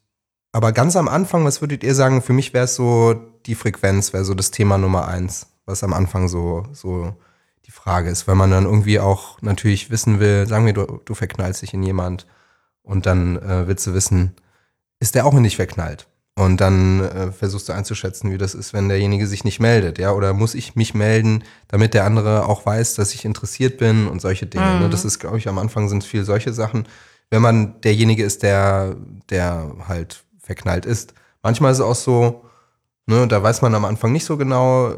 aber 0.53 0.73
ganz 0.73 0.97
am 0.97 1.09
Anfang, 1.09 1.45
was 1.47 1.63
würdet 1.63 1.83
ihr 1.83 1.95
sagen? 1.95 2.21
Für 2.21 2.33
mich 2.35 2.53
wäre 2.53 2.65
es 2.67 2.75
so, 2.75 3.15
die 3.47 3.55
Frequenz 3.55 4.13
wäre 4.13 4.25
so 4.25 4.35
das 4.35 4.51
Thema 4.51 4.77
Nummer 4.77 5.07
eins, 5.09 5.47
was 5.65 5.83
am 5.83 5.95
Anfang 5.95 6.29
so, 6.29 6.67
so 6.73 7.15
die 7.71 7.77
Frage 7.77 8.11
ist, 8.11 8.27
weil 8.27 8.35
man 8.35 8.51
dann 8.51 8.65
irgendwie 8.65 8.99
auch 8.99 9.41
natürlich 9.43 9.91
wissen 9.91 10.19
will, 10.19 10.49
sagen 10.49 10.67
wir, 10.67 10.73
du, 10.73 11.01
du 11.05 11.15
verknallst 11.15 11.63
dich 11.63 11.73
in 11.73 11.85
jemand 11.85 12.27
und 12.83 13.07
dann 13.07 13.37
äh, 13.37 13.69
willst 13.69 13.87
du 13.87 13.95
wissen, 13.95 14.35
ist 14.99 15.15
der 15.15 15.25
auch 15.25 15.35
in 15.35 15.45
dich 15.45 15.55
verknallt? 15.55 16.09
Und 16.35 16.61
dann 16.61 17.01
äh, 17.01 17.31
versuchst 17.31 17.69
du 17.69 17.73
einzuschätzen, 17.73 18.33
wie 18.33 18.39
das 18.39 18.55
ist, 18.55 18.73
wenn 18.73 18.89
derjenige 18.89 19.29
sich 19.29 19.45
nicht 19.45 19.61
meldet, 19.61 19.99
ja? 19.99 20.13
Oder 20.13 20.33
muss 20.33 20.55
ich 20.55 20.75
mich 20.75 20.95
melden, 20.95 21.45
damit 21.69 21.95
der 21.95 22.05
andere 22.05 22.47
auch 22.47 22.67
weiß, 22.67 22.95
dass 22.95 23.15
ich 23.15 23.25
interessiert 23.25 23.79
bin 23.79 24.09
und 24.09 24.21
solche 24.21 24.47
Dinge. 24.47 24.81
Ne? 24.81 24.91
Das 24.91 25.05
ist, 25.05 25.21
glaube 25.21 25.39
ich, 25.39 25.49
am 25.49 25.59
Anfang 25.59 25.89
sind 25.89 26.03
viel 26.03 26.25
solche 26.25 26.53
Sachen. 26.53 26.89
Wenn 27.31 27.43
man 27.43 27.81
derjenige 27.83 28.25
ist, 28.25 28.43
der, 28.43 28.97
der 29.29 29.71
halt 29.87 30.25
verknallt 30.41 30.87
ist. 30.87 31.15
Manchmal 31.43 31.71
ist 31.71 31.79
es 31.79 31.85
auch 31.85 31.95
so, 31.95 32.45
ne, 33.11 33.27
da 33.29 33.43
weiß 33.43 33.61
man 33.63 33.75
am 33.75 33.85
Anfang 33.85 34.13
nicht 34.13 34.25
so 34.25 34.37
genau, 34.37 34.91
äh, 34.91 34.97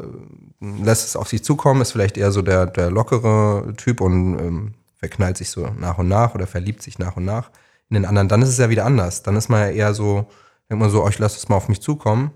lässt 0.61 1.05
es 1.05 1.15
auf 1.15 1.27
sich 1.27 1.43
zukommen, 1.43 1.81
ist 1.81 1.91
vielleicht 1.91 2.17
eher 2.17 2.31
so 2.31 2.41
der, 2.41 2.65
der 2.67 2.89
lockere 2.89 3.73
Typ 3.75 3.99
und 3.99 4.39
ähm, 4.39 4.73
verknallt 4.95 5.37
sich 5.37 5.49
so 5.49 5.67
nach 5.77 5.97
und 5.97 6.07
nach 6.07 6.33
oder 6.35 6.47
verliebt 6.47 6.81
sich 6.81 6.99
nach 6.99 7.17
und 7.17 7.25
nach 7.25 7.49
in 7.89 7.95
den 7.95 8.05
anderen. 8.05 8.29
Dann 8.29 8.41
ist 8.41 8.49
es 8.49 8.57
ja 8.57 8.69
wieder 8.69 8.85
anders. 8.85 9.23
Dann 9.23 9.35
ist 9.35 9.49
man 9.49 9.61
ja 9.61 9.69
eher 9.69 9.93
so, 9.93 10.27
denkt 10.69 10.81
man 10.81 10.89
so, 10.89 11.03
oh, 11.03 11.09
ich 11.09 11.19
lasse 11.19 11.37
es 11.37 11.49
mal 11.49 11.57
auf 11.57 11.67
mich 11.67 11.81
zukommen. 11.81 12.31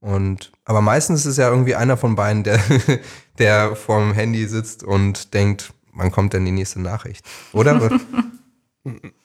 Und, 0.00 0.52
aber 0.64 0.80
meistens 0.80 1.20
ist 1.20 1.26
es 1.32 1.36
ja 1.36 1.50
irgendwie 1.50 1.74
einer 1.74 1.96
von 1.96 2.14
beiden, 2.14 2.44
der, 2.44 2.60
der 3.38 3.76
vorm 3.76 4.12
Handy 4.14 4.46
sitzt 4.46 4.84
und 4.84 5.34
denkt, 5.34 5.74
wann 5.92 6.12
kommt 6.12 6.32
denn 6.32 6.44
die 6.44 6.52
nächste 6.52 6.80
Nachricht? 6.80 7.26
Oder? 7.52 7.98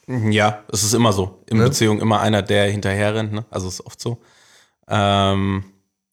Ja, 0.08 0.64
es 0.70 0.84
ist 0.84 0.94
immer 0.94 1.14
so. 1.14 1.40
In 1.48 1.58
Ne? 1.58 1.64
Beziehung 1.64 2.02
immer 2.02 2.20
einer, 2.20 2.42
der 2.42 2.70
hinterher 2.70 3.16
rennt. 3.16 3.32
Ne? 3.32 3.46
Also 3.50 3.70
ist 3.70 3.86
oft 3.86 4.02
so. 4.02 4.22
Ähm, 4.90 5.64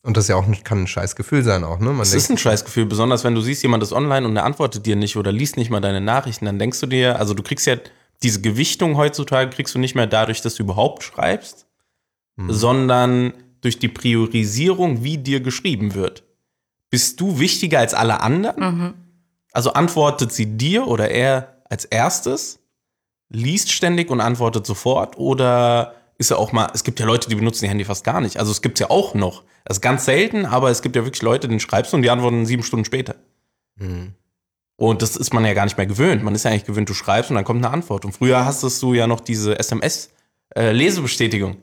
und 0.03 0.17
das 0.17 0.29
ja 0.29 0.37
auch 0.37 0.47
nicht, 0.47 0.65
kann 0.65 0.83
ein 0.83 0.87
scheiß 0.87 1.15
Gefühl 1.17 1.43
sein 1.43 1.65
auch, 1.65 1.79
ne? 1.79 1.91
Man 1.91 2.01
es 2.01 2.15
ist 2.15 2.31
ein 2.31 2.39
Scheißgefühl, 2.39 2.87
besonders 2.87 3.25
wenn 3.25 3.35
du 3.35 3.41
siehst, 3.41 3.63
jemand 3.63 3.83
ist 3.83 3.93
online 3.93 4.27
und 4.27 4.37
er 4.37 4.45
antwortet 4.45 4.87
dir 4.87 4.97
nicht 4.97 5.17
oder 5.17 5.33
liest 5.33 5.57
nicht 5.57 5.71
mal 5.71 5.81
deine 5.81 6.01
Nachrichten, 6.01 6.47
dann 6.47 6.59
denkst 6.59 6.81
du 6.81 6.87
dir, 6.87 7.19
also 7.19 7.35
du 7.35 7.43
kriegst 7.43 7.67
ja 7.67 7.77
diese 8.23 8.41
Gewichtung 8.41 8.97
heutzutage, 8.97 9.51
kriegst 9.51 9.75
du 9.75 9.79
nicht 9.79 9.95
mehr 9.95 10.07
dadurch, 10.07 10.41
dass 10.43 10.55
du 10.55 10.63
überhaupt 10.63 11.03
schreibst, 11.03 11.67
sondern 12.49 13.35
durch 13.61 13.79
die 13.79 13.89
Priorisierung, 13.89 15.05
wie 15.05 15.19
dir 15.19 15.41
geschrieben 15.41 15.95
wird. 15.95 16.25
Bist 16.89 17.21
du 17.21 17.39
wichtiger 17.39 17.81
als 17.81 17.93
alle 17.95 18.21
anderen? 18.21 18.63
Also 19.53 19.73
antwortet 19.75 20.33
sie 20.33 20.57
dir 20.57 20.87
oder 20.87 21.11
er 21.11 21.63
als 21.69 21.85
erstes, 21.85 22.61
liest 23.29 23.71
ständig 23.71 24.11
und 24.11 24.21
antwortet 24.21 24.67
sofort 24.67 25.19
oder 25.19 25.95
ist 26.21 26.31
er 26.31 26.39
auch 26.39 26.53
mal, 26.53 26.71
es 26.75 26.85
gibt 26.85 27.01
ja 27.01 27.07
Leute, 27.07 27.31
die 27.31 27.35
benutzen 27.35 27.65
ihr 27.65 27.71
Handy 27.71 27.85
fast 27.85 28.05
gar 28.05 28.21
nicht. 28.21 28.37
Also 28.37 28.53
es 28.53 28.61
gibt 28.61 28.79
ja 28.79 28.91
auch 28.91 29.15
noch. 29.15 29.43
Das 29.65 29.79
ist 29.79 29.81
ganz 29.81 30.05
selten, 30.05 30.45
aber 30.45 30.71
es 30.71 30.83
gibt 30.83 30.95
ja 30.95 31.05
wirklich 31.05 31.23
Leute, 31.23 31.49
denen 31.49 31.61
schreibst 31.61 31.93
du 31.93 31.97
und 31.97 32.03
die 32.03 32.11
antworten 32.11 32.45
sieben 32.45 32.63
Stunden 32.63 32.85
später. 32.85 33.17
Und 34.77 35.01
das 35.01 35.17
ist 35.17 35.33
man 35.33 35.47
ja 35.47 35.55
gar 35.55 35.65
nicht 35.65 35.79
mehr 35.79 35.87
gewöhnt. 35.87 36.23
Man 36.23 36.35
ist 36.35 36.45
ja 36.45 36.51
eigentlich 36.51 36.67
gewöhnt, 36.67 36.91
du 36.91 36.95
schreibst 36.95 37.31
und 37.31 37.37
dann 37.37 37.45
kommt 37.45 37.65
eine 37.65 37.73
Antwort. 37.73 38.05
Und 38.05 38.13
früher 38.13 38.45
hast 38.45 38.63
du 38.83 38.95
ja 38.95 39.07
noch 39.07 39.21
diese 39.21 39.59
SMS-Lesebestätigung. 39.59 41.57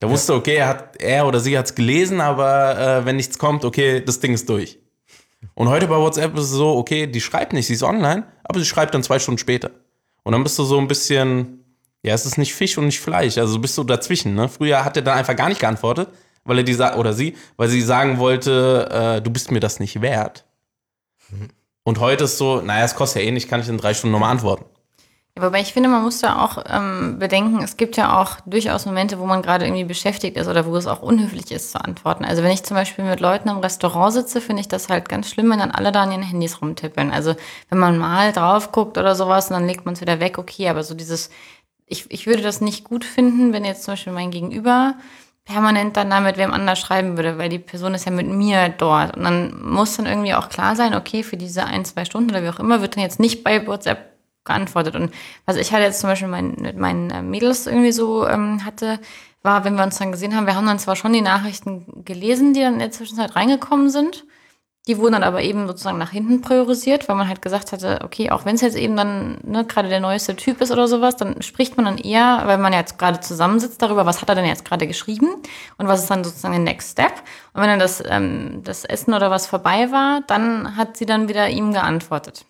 Da 0.00 0.10
wusste, 0.10 0.34
okay, 0.34 0.56
er, 0.56 0.68
hat, 0.68 1.00
er 1.00 1.26
oder 1.26 1.38
sie 1.38 1.56
hat 1.56 1.66
es 1.66 1.74
gelesen, 1.76 2.20
aber 2.20 2.78
äh, 2.78 3.04
wenn 3.04 3.16
nichts 3.16 3.38
kommt, 3.38 3.64
okay, 3.64 4.00
das 4.04 4.18
Ding 4.18 4.34
ist 4.34 4.48
durch. 4.48 4.78
Und 5.54 5.68
heute 5.68 5.86
bei 5.86 5.96
WhatsApp 5.96 6.36
ist 6.36 6.44
es 6.44 6.50
so, 6.50 6.76
okay, 6.76 7.06
die 7.06 7.20
schreibt 7.20 7.52
nicht, 7.52 7.66
sie 7.66 7.74
ist 7.74 7.84
online, 7.84 8.24
aber 8.42 8.58
sie 8.58 8.66
schreibt 8.66 8.94
dann 8.94 9.04
zwei 9.04 9.20
Stunden 9.20 9.38
später. 9.38 9.70
Und 10.24 10.32
dann 10.32 10.42
bist 10.42 10.58
du 10.58 10.64
so 10.64 10.78
ein 10.78 10.88
bisschen, 10.88 11.64
ja, 12.02 12.14
es 12.14 12.26
ist 12.26 12.38
nicht 12.38 12.54
Fisch 12.54 12.78
und 12.78 12.86
nicht 12.86 13.00
Fleisch, 13.00 13.38
also 13.38 13.58
bist 13.58 13.76
du 13.76 13.84
dazwischen. 13.84 14.34
Ne? 14.34 14.48
Früher 14.48 14.84
hat 14.84 14.96
er 14.96 15.02
dann 15.02 15.18
einfach 15.18 15.36
gar 15.36 15.48
nicht 15.48 15.60
geantwortet, 15.60 16.08
weil 16.44 16.58
er 16.58 16.64
die 16.64 16.76
oder 16.76 17.12
sie, 17.12 17.36
weil 17.56 17.68
sie 17.68 17.82
sagen 17.82 18.18
wollte, 18.18 18.88
äh, 19.18 19.22
du 19.22 19.30
bist 19.30 19.50
mir 19.50 19.60
das 19.60 19.80
nicht 19.80 20.00
wert. 20.00 20.44
Und 21.84 22.00
heute 22.00 22.24
ist 22.24 22.38
so, 22.38 22.60
naja, 22.60 22.84
es 22.84 22.94
kostet 22.94 23.22
ja 23.22 23.28
eh 23.28 23.32
nicht, 23.32 23.48
kann 23.48 23.60
ich 23.60 23.68
in 23.68 23.78
drei 23.78 23.94
Stunden 23.94 24.12
nochmal 24.12 24.30
antworten. 24.30 24.64
Ja, 25.38 25.44
wobei 25.44 25.60
ich 25.60 25.72
finde, 25.72 25.88
man 25.88 26.02
muss 26.02 26.18
da 26.18 26.44
auch 26.44 26.64
ähm, 26.68 27.18
bedenken, 27.18 27.62
es 27.62 27.76
gibt 27.76 27.96
ja 27.96 28.20
auch 28.20 28.40
durchaus 28.44 28.86
Momente, 28.86 29.18
wo 29.18 29.26
man 29.26 29.40
gerade 29.40 29.66
irgendwie 29.66 29.84
beschäftigt 29.84 30.36
ist 30.36 30.48
oder 30.48 30.66
wo 30.66 30.74
es 30.76 30.86
auch 30.86 31.00
unhöflich 31.00 31.52
ist 31.52 31.70
zu 31.70 31.80
antworten. 31.82 32.24
Also 32.24 32.42
wenn 32.42 32.50
ich 32.50 32.64
zum 32.64 32.76
Beispiel 32.76 33.04
mit 33.04 33.20
Leuten 33.20 33.48
im 33.48 33.58
Restaurant 33.58 34.12
sitze, 34.12 34.40
finde 34.40 34.60
ich 34.60 34.68
das 34.68 34.88
halt 34.88 35.08
ganz 35.08 35.30
schlimm, 35.30 35.50
wenn 35.50 35.60
dann 35.60 35.70
alle 35.70 35.92
da 35.92 36.02
an 36.02 36.10
ihren 36.10 36.22
Handys 36.22 36.60
rumtippeln. 36.60 37.12
Also 37.12 37.36
wenn 37.68 37.78
man 37.78 37.98
mal 37.98 38.32
drauf 38.32 38.72
guckt 38.72 38.98
oder 38.98 39.14
sowas 39.14 39.48
und 39.48 39.54
dann 39.54 39.66
legt 39.66 39.84
man 39.84 39.94
es 39.94 40.00
wieder 40.00 40.18
weg, 40.18 40.38
okay, 40.38 40.68
aber 40.68 40.82
so 40.82 40.94
dieses, 40.94 41.30
ich, 41.88 42.10
ich 42.10 42.26
würde 42.26 42.42
das 42.42 42.60
nicht 42.60 42.84
gut 42.84 43.04
finden, 43.04 43.52
wenn 43.52 43.64
jetzt 43.64 43.84
zum 43.84 43.92
Beispiel 43.92 44.12
mein 44.12 44.30
Gegenüber 44.30 44.94
permanent 45.44 45.96
dann 45.96 46.10
da 46.10 46.20
mit 46.20 46.36
wem 46.36 46.52
anders 46.52 46.78
schreiben 46.78 47.16
würde, 47.16 47.38
weil 47.38 47.48
die 47.48 47.58
Person 47.58 47.94
ist 47.94 48.04
ja 48.04 48.12
mit 48.12 48.28
mir 48.28 48.68
dort. 48.68 49.16
Und 49.16 49.24
dann 49.24 49.62
muss 49.62 49.96
dann 49.96 50.04
irgendwie 50.04 50.34
auch 50.34 50.50
klar 50.50 50.76
sein, 50.76 50.94
okay, 50.94 51.22
für 51.22 51.38
diese 51.38 51.64
ein, 51.64 51.86
zwei 51.86 52.04
Stunden 52.04 52.30
oder 52.30 52.42
wie 52.42 52.50
auch 52.50 52.60
immer, 52.60 52.82
wird 52.82 52.96
dann 52.96 53.02
jetzt 53.02 53.18
nicht 53.18 53.44
bei 53.44 53.66
WhatsApp 53.66 54.12
geantwortet. 54.44 54.94
Und 54.94 55.12
was 55.46 55.56
ich 55.56 55.72
halt 55.72 55.84
jetzt 55.84 56.00
zum 56.00 56.10
Beispiel 56.10 56.28
mein, 56.28 56.56
mit 56.58 56.76
meinen 56.76 57.10
äh, 57.10 57.22
Mädels 57.22 57.66
irgendwie 57.66 57.92
so 57.92 58.28
ähm, 58.28 58.64
hatte, 58.64 59.00
war, 59.42 59.64
wenn 59.64 59.76
wir 59.76 59.84
uns 59.84 59.98
dann 59.98 60.12
gesehen 60.12 60.36
haben, 60.36 60.46
wir 60.46 60.54
haben 60.54 60.66
dann 60.66 60.78
zwar 60.78 60.96
schon 60.96 61.12
die 61.14 61.22
Nachrichten 61.22 62.04
gelesen, 62.04 62.52
die 62.52 62.60
dann 62.60 62.74
in 62.74 62.80
der 62.80 62.90
Zwischenzeit 62.90 63.34
reingekommen 63.34 63.88
sind. 63.88 64.24
Die 64.88 64.96
wurden 64.96 65.12
dann 65.12 65.22
aber 65.22 65.42
eben 65.42 65.66
sozusagen 65.66 65.98
nach 65.98 66.10
hinten 66.10 66.40
priorisiert, 66.40 67.08
weil 67.08 67.16
man 67.16 67.28
halt 67.28 67.42
gesagt 67.42 67.72
hatte, 67.72 68.00
okay, 68.02 68.30
auch 68.30 68.46
wenn 68.46 68.54
es 68.54 68.62
jetzt 68.62 68.76
eben 68.76 68.96
dann 68.96 69.36
ne, 69.44 69.66
gerade 69.66 69.90
der 69.90 70.00
neueste 70.00 70.34
Typ 70.34 70.62
ist 70.62 70.72
oder 70.72 70.88
sowas, 70.88 71.14
dann 71.14 71.42
spricht 71.42 71.76
man 71.76 71.84
dann 71.84 71.98
eher, 71.98 72.42
weil 72.46 72.56
man 72.56 72.72
jetzt 72.72 72.98
gerade 72.98 73.20
zusammensitzt 73.20 73.82
darüber, 73.82 74.06
was 74.06 74.22
hat 74.22 74.30
er 74.30 74.34
denn 74.34 74.46
jetzt 74.46 74.64
gerade 74.64 74.86
geschrieben 74.86 75.28
und 75.76 75.88
was 75.88 76.00
ist 76.00 76.10
dann 76.10 76.24
sozusagen 76.24 76.54
der 76.54 76.62
Next 76.62 76.92
Step. 76.92 77.12
Und 77.52 77.60
wenn 77.60 77.68
dann 77.68 77.78
das, 77.78 78.02
ähm, 78.08 78.62
das 78.64 78.86
Essen 78.86 79.12
oder 79.12 79.30
was 79.30 79.46
vorbei 79.46 79.92
war, 79.92 80.22
dann 80.26 80.76
hat 80.76 80.96
sie 80.96 81.04
dann 81.04 81.28
wieder 81.28 81.50
ihm 81.50 81.74
geantwortet. 81.74 82.46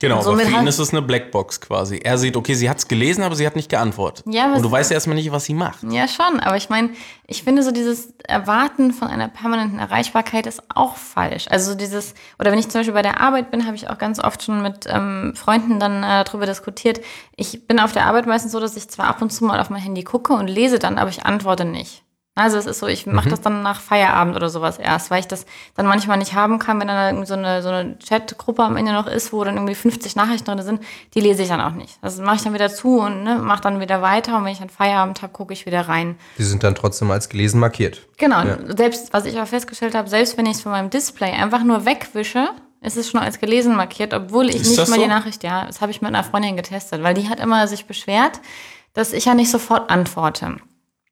Genau, 0.00 0.20
aber 0.20 0.38
für 0.38 0.56
ihn 0.56 0.66
ist 0.68 0.78
es 0.78 0.90
eine 0.92 1.02
Blackbox 1.02 1.60
quasi. 1.60 1.98
Er 1.98 2.18
sieht, 2.18 2.36
okay, 2.36 2.54
sie 2.54 2.70
hat 2.70 2.78
es 2.78 2.86
gelesen, 2.86 3.22
aber 3.24 3.34
sie 3.34 3.44
hat 3.44 3.56
nicht 3.56 3.68
geantwortet. 3.68 4.24
Ja, 4.28 4.54
Und 4.54 4.62
du 4.62 4.70
weißt 4.70 4.92
ja 4.92 4.94
erstmal 4.94 5.16
nicht, 5.16 5.32
was 5.32 5.44
sie 5.44 5.54
macht. 5.54 5.82
Ja, 5.82 6.06
schon, 6.06 6.38
aber 6.38 6.56
ich 6.56 6.70
meine, 6.70 6.90
ich 7.26 7.42
finde 7.42 7.64
so 7.64 7.72
dieses 7.72 8.14
Erwarten 8.24 8.92
von 8.92 9.08
einer 9.08 9.26
permanenten 9.26 9.80
Erreichbarkeit 9.80 10.46
ist 10.46 10.62
auch 10.72 10.96
falsch. 10.96 11.46
Also 11.50 11.72
so 11.72 11.76
dieses, 11.76 12.14
oder 12.38 12.52
wenn 12.52 12.60
ich 12.60 12.68
zum 12.68 12.80
Beispiel 12.80 12.94
bei 12.94 13.02
der 13.02 13.20
Arbeit 13.20 13.50
bin, 13.50 13.66
habe 13.66 13.74
ich 13.74 13.90
auch 13.90 13.98
ganz 13.98 14.22
oft 14.22 14.40
schon 14.44 14.62
mit 14.62 14.86
ähm, 14.88 15.32
Freunden 15.34 15.80
dann 15.80 16.04
äh, 16.04 16.22
darüber 16.22 16.46
diskutiert. 16.46 17.00
Ich 17.34 17.66
bin 17.66 17.80
auf 17.80 17.90
der 17.90 18.06
Arbeit 18.06 18.26
meistens 18.26 18.52
so, 18.52 18.60
dass 18.60 18.76
ich 18.76 18.88
zwar 18.88 19.08
ab 19.08 19.20
und 19.20 19.32
zu 19.32 19.44
mal 19.44 19.58
auf 19.58 19.68
mein 19.68 19.82
Handy 19.82 20.04
gucke 20.04 20.32
und 20.32 20.46
lese 20.46 20.78
dann, 20.78 20.96
aber 20.96 21.10
ich 21.10 21.26
antworte 21.26 21.64
nicht. 21.64 22.04
Also 22.38 22.56
es 22.56 22.66
ist 22.66 22.78
so, 22.78 22.86
ich 22.86 23.04
mache 23.04 23.28
das 23.28 23.40
dann 23.40 23.62
nach 23.62 23.80
Feierabend 23.80 24.36
oder 24.36 24.48
sowas 24.48 24.78
erst, 24.78 25.10
weil 25.10 25.18
ich 25.18 25.26
das 25.26 25.44
dann 25.74 25.86
manchmal 25.86 26.18
nicht 26.18 26.34
haben 26.34 26.60
kann, 26.60 26.78
wenn 26.78 26.86
dann 26.86 27.08
irgendwie 27.08 27.26
so 27.26 27.34
eine, 27.34 27.62
so 27.62 27.68
eine 27.68 27.98
Chatgruppe 27.98 28.62
am 28.62 28.76
Ende 28.76 28.92
noch 28.92 29.08
ist, 29.08 29.32
wo 29.32 29.42
dann 29.42 29.56
irgendwie 29.56 29.74
50 29.74 30.14
Nachrichten 30.14 30.44
drin 30.44 30.62
sind, 30.62 30.82
die 31.14 31.20
lese 31.20 31.42
ich 31.42 31.48
dann 31.48 31.60
auch 31.60 31.72
nicht. 31.72 31.98
Das 32.00 32.16
mache 32.18 32.36
ich 32.36 32.42
dann 32.42 32.54
wieder 32.54 32.72
zu 32.72 33.00
und 33.00 33.24
ne, 33.24 33.38
mache 33.38 33.62
dann 33.62 33.80
wieder 33.80 34.02
weiter 34.02 34.36
und 34.36 34.44
wenn 34.44 34.52
ich 34.52 34.60
dann 34.60 34.70
Feierabend 34.70 35.20
habe, 35.20 35.32
gucke 35.32 35.52
ich 35.52 35.66
wieder 35.66 35.88
rein. 35.88 36.16
Die 36.38 36.44
sind 36.44 36.62
dann 36.62 36.76
trotzdem 36.76 37.10
als 37.10 37.28
gelesen 37.28 37.58
markiert. 37.58 38.06
Genau, 38.18 38.44
selbst, 38.68 39.12
was 39.12 39.24
ich 39.24 39.38
auch 39.40 39.46
festgestellt 39.48 39.96
habe, 39.96 40.08
selbst 40.08 40.38
wenn 40.38 40.46
ich 40.46 40.52
es 40.52 40.60
von 40.60 40.70
meinem 40.70 40.90
Display 40.90 41.32
einfach 41.32 41.64
nur 41.64 41.86
wegwische, 41.86 42.50
ist 42.82 42.96
es 42.96 43.10
schon 43.10 43.18
als 43.20 43.40
gelesen 43.40 43.74
markiert, 43.74 44.14
obwohl 44.14 44.48
ich 44.48 44.60
Ist 44.60 44.68
nicht 44.68 44.88
mal 44.88 44.94
so? 44.94 45.02
die 45.02 45.08
Nachricht, 45.08 45.42
ja, 45.42 45.66
das 45.66 45.80
habe 45.80 45.90
ich 45.90 46.00
mit 46.00 46.14
einer 46.14 46.22
Freundin 46.22 46.56
getestet, 46.56 47.02
weil 47.02 47.14
die 47.14 47.28
hat 47.28 47.40
immer 47.40 47.66
sich 47.66 47.86
beschwert, 47.86 48.40
dass 48.94 49.12
ich 49.12 49.24
ja 49.24 49.34
nicht 49.34 49.50
sofort 49.50 49.90
antworte. 49.90 50.56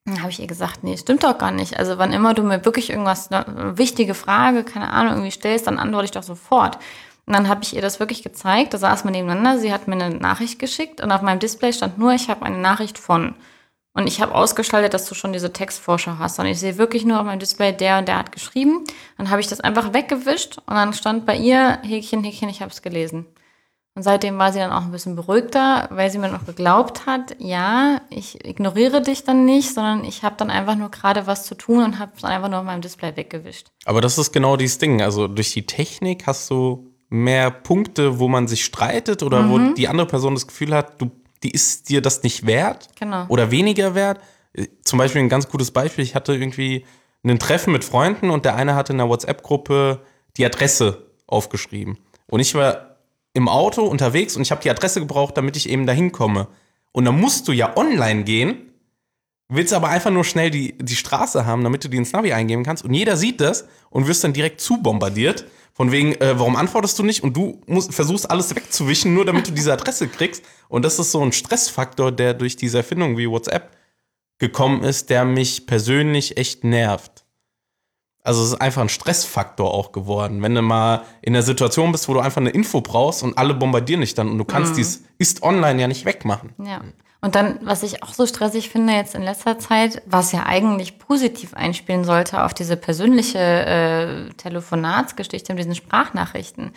Dann 0.06 0.22
habe 0.22 0.30
ich 0.30 0.40
ihr 0.40 0.46
gesagt, 0.46 0.84
nee, 0.84 0.96
stimmt 0.96 1.24
doch 1.24 1.36
gar 1.36 1.50
nicht. 1.50 1.78
Also 1.78 1.98
wann 1.98 2.12
immer 2.12 2.32
du 2.32 2.42
mir 2.42 2.64
wirklich 2.64 2.90
irgendwas, 2.90 3.30
eine 3.30 3.76
wichtige 3.76 4.14
Frage, 4.14 4.62
keine 4.62 4.90
Ahnung, 4.90 5.14
irgendwie 5.14 5.32
stellst, 5.32 5.66
dann 5.66 5.78
antworte 5.78 6.04
ich 6.04 6.10
doch 6.12 6.22
sofort. 6.22 6.78
Und 7.26 7.32
dann 7.34 7.48
habe 7.48 7.64
ich 7.64 7.74
ihr 7.74 7.82
das 7.82 7.98
wirklich 7.98 8.22
gezeigt, 8.22 8.72
da 8.72 8.78
saßen 8.78 9.04
wir 9.04 9.10
nebeneinander, 9.10 9.58
sie 9.58 9.72
hat 9.72 9.88
mir 9.88 9.94
eine 9.94 10.14
Nachricht 10.14 10.60
geschickt 10.60 11.00
und 11.00 11.10
auf 11.10 11.22
meinem 11.22 11.40
Display 11.40 11.72
stand 11.72 11.98
nur, 11.98 12.12
ich 12.12 12.30
habe 12.30 12.46
eine 12.46 12.58
Nachricht 12.58 12.98
von. 12.98 13.34
Und 13.94 14.06
ich 14.06 14.20
habe 14.20 14.34
ausgeschaltet, 14.34 14.94
dass 14.94 15.08
du 15.08 15.14
schon 15.14 15.32
diese 15.32 15.52
Textvorschau 15.52 16.18
hast. 16.18 16.38
Und 16.38 16.44
ich 16.46 16.60
sehe 16.60 16.76
wirklich 16.76 17.06
nur 17.06 17.18
auf 17.18 17.24
meinem 17.24 17.40
Display, 17.40 17.72
der 17.72 17.98
und 17.98 18.06
der 18.06 18.18
hat 18.18 18.30
geschrieben. 18.30 18.84
Dann 19.16 19.30
habe 19.30 19.40
ich 19.40 19.48
das 19.48 19.60
einfach 19.60 19.94
weggewischt 19.94 20.58
und 20.58 20.74
dann 20.74 20.92
stand 20.92 21.24
bei 21.24 21.34
ihr, 21.34 21.78
Häkchen, 21.82 22.22
Häkchen, 22.22 22.50
ich 22.50 22.60
habe 22.60 22.70
es 22.70 22.82
gelesen. 22.82 23.26
Und 23.96 24.02
seitdem 24.02 24.36
war 24.38 24.52
sie 24.52 24.58
dann 24.58 24.70
auch 24.72 24.82
ein 24.82 24.92
bisschen 24.92 25.16
beruhigter, 25.16 25.88
weil 25.90 26.10
sie 26.10 26.18
mir 26.18 26.28
noch 26.28 26.44
geglaubt 26.44 27.06
hat, 27.06 27.34
ja, 27.38 28.02
ich 28.10 28.44
ignoriere 28.44 29.00
dich 29.00 29.24
dann 29.24 29.46
nicht, 29.46 29.72
sondern 29.72 30.04
ich 30.04 30.22
habe 30.22 30.36
dann 30.38 30.50
einfach 30.50 30.76
nur 30.76 30.90
gerade 30.90 31.26
was 31.26 31.44
zu 31.46 31.54
tun 31.54 31.82
und 31.82 31.98
habe 31.98 32.12
es 32.16 32.22
einfach 32.22 32.50
nur 32.50 32.58
auf 32.60 32.64
meinem 32.66 32.82
Display 32.82 33.16
weggewischt. 33.16 33.68
Aber 33.86 34.02
das 34.02 34.18
ist 34.18 34.32
genau 34.32 34.56
dieses 34.58 34.76
Ding. 34.78 35.00
Also 35.00 35.26
durch 35.28 35.52
die 35.54 35.64
Technik 35.64 36.26
hast 36.26 36.50
du 36.50 36.92
mehr 37.08 37.50
Punkte, 37.50 38.18
wo 38.18 38.28
man 38.28 38.46
sich 38.48 38.64
streitet 38.66 39.22
oder 39.22 39.42
Mhm. 39.42 39.50
wo 39.50 39.74
die 39.74 39.88
andere 39.88 40.06
Person 40.06 40.34
das 40.34 40.46
Gefühl 40.46 40.74
hat, 40.74 41.00
du, 41.00 41.10
die 41.42 41.50
ist 41.52 41.88
dir 41.88 42.02
das 42.02 42.22
nicht 42.22 42.44
wert 42.46 42.88
Genau. 43.00 43.24
oder 43.28 43.50
weniger 43.50 43.94
wert. 43.94 44.20
Zum 44.84 44.98
Beispiel 44.98 45.22
ein 45.22 45.28
ganz 45.30 45.48
gutes 45.48 45.70
Beispiel. 45.70 46.04
Ich 46.04 46.14
hatte 46.14 46.34
irgendwie 46.34 46.84
ein 47.24 47.38
Treffen 47.38 47.72
mit 47.72 47.82
Freunden 47.84 48.28
und 48.30 48.44
der 48.44 48.56
eine 48.56 48.74
hatte 48.74 48.92
in 48.92 48.98
der 48.98 49.08
WhatsApp-Gruppe 49.08 50.02
die 50.36 50.44
Adresse 50.44 51.06
aufgeschrieben. 51.26 51.98
Und 52.26 52.40
ich 52.40 52.54
war 52.54 52.95
im 53.36 53.48
Auto 53.48 53.82
unterwegs 53.82 54.34
und 54.34 54.42
ich 54.42 54.50
habe 54.50 54.62
die 54.62 54.70
Adresse 54.70 54.98
gebraucht, 54.98 55.36
damit 55.36 55.56
ich 55.56 55.68
eben 55.68 55.86
dahin 55.86 56.10
komme. 56.10 56.48
Und 56.92 57.04
dann 57.04 57.20
musst 57.20 57.46
du 57.46 57.52
ja 57.52 57.76
online 57.76 58.24
gehen, 58.24 58.72
willst 59.50 59.74
aber 59.74 59.90
einfach 59.90 60.10
nur 60.10 60.24
schnell 60.24 60.50
die, 60.50 60.76
die 60.78 60.96
Straße 60.96 61.44
haben, 61.44 61.62
damit 61.62 61.84
du 61.84 61.88
die 61.88 61.98
ins 61.98 62.12
Navi 62.12 62.32
eingeben 62.32 62.64
kannst. 62.64 62.82
Und 62.82 62.94
jeder 62.94 63.18
sieht 63.18 63.42
das 63.42 63.68
und 63.90 64.08
wirst 64.08 64.24
dann 64.24 64.32
direkt 64.32 64.62
zubombardiert. 64.62 65.44
Von 65.74 65.92
wegen, 65.92 66.14
äh, 66.14 66.38
warum 66.38 66.56
antwortest 66.56 66.98
du 66.98 67.02
nicht? 67.02 67.22
Und 67.22 67.36
du 67.36 67.60
musst, 67.66 67.92
versuchst 67.92 68.30
alles 68.30 68.56
wegzuwischen, 68.56 69.12
nur 69.12 69.26
damit 69.26 69.46
du 69.46 69.52
diese 69.52 69.74
Adresse 69.74 70.08
kriegst. 70.08 70.42
Und 70.70 70.86
das 70.86 70.98
ist 70.98 71.12
so 71.12 71.22
ein 71.22 71.32
Stressfaktor, 71.32 72.12
der 72.12 72.32
durch 72.32 72.56
diese 72.56 72.78
Erfindung 72.78 73.18
wie 73.18 73.28
WhatsApp 73.28 73.76
gekommen 74.38 74.82
ist, 74.82 75.10
der 75.10 75.26
mich 75.26 75.66
persönlich 75.66 76.38
echt 76.38 76.64
nervt. 76.64 77.25
Also 78.26 78.42
es 78.42 78.48
ist 78.48 78.60
einfach 78.60 78.82
ein 78.82 78.88
Stressfaktor 78.88 79.72
auch 79.72 79.92
geworden. 79.92 80.42
Wenn 80.42 80.54
du 80.54 80.62
mal 80.62 81.02
in 81.22 81.32
der 81.32 81.42
Situation 81.42 81.92
bist, 81.92 82.08
wo 82.08 82.14
du 82.14 82.20
einfach 82.20 82.40
eine 82.40 82.50
Info 82.50 82.80
brauchst 82.80 83.22
und 83.22 83.38
alle 83.38 83.54
bombardieren 83.54 84.00
dich 84.00 84.14
dann 84.14 84.28
und 84.28 84.38
du 84.38 84.44
kannst 84.44 84.76
dies 84.76 85.04
ist 85.18 85.42
online 85.42 85.80
ja 85.80 85.88
nicht 85.88 86.04
wegmachen. 86.04 86.52
Ja. 86.58 86.80
Und 87.20 87.34
dann, 87.34 87.58
was 87.62 87.82
ich 87.82 88.02
auch 88.02 88.12
so 88.12 88.26
stressig 88.26 88.68
finde 88.68 88.92
jetzt 88.92 89.14
in 89.14 89.22
letzter 89.22 89.58
Zeit, 89.58 90.02
was 90.06 90.32
ja 90.32 90.44
eigentlich 90.44 90.98
positiv 90.98 91.54
einspielen 91.54 92.04
sollte 92.04 92.44
auf 92.44 92.54
diese 92.54 92.76
persönliche 92.76 93.38
äh, 93.38 94.32
Telefonatsgeschichte 94.34 95.52
mit 95.54 95.60
diesen 95.60 95.74
Sprachnachrichten. 95.74 96.72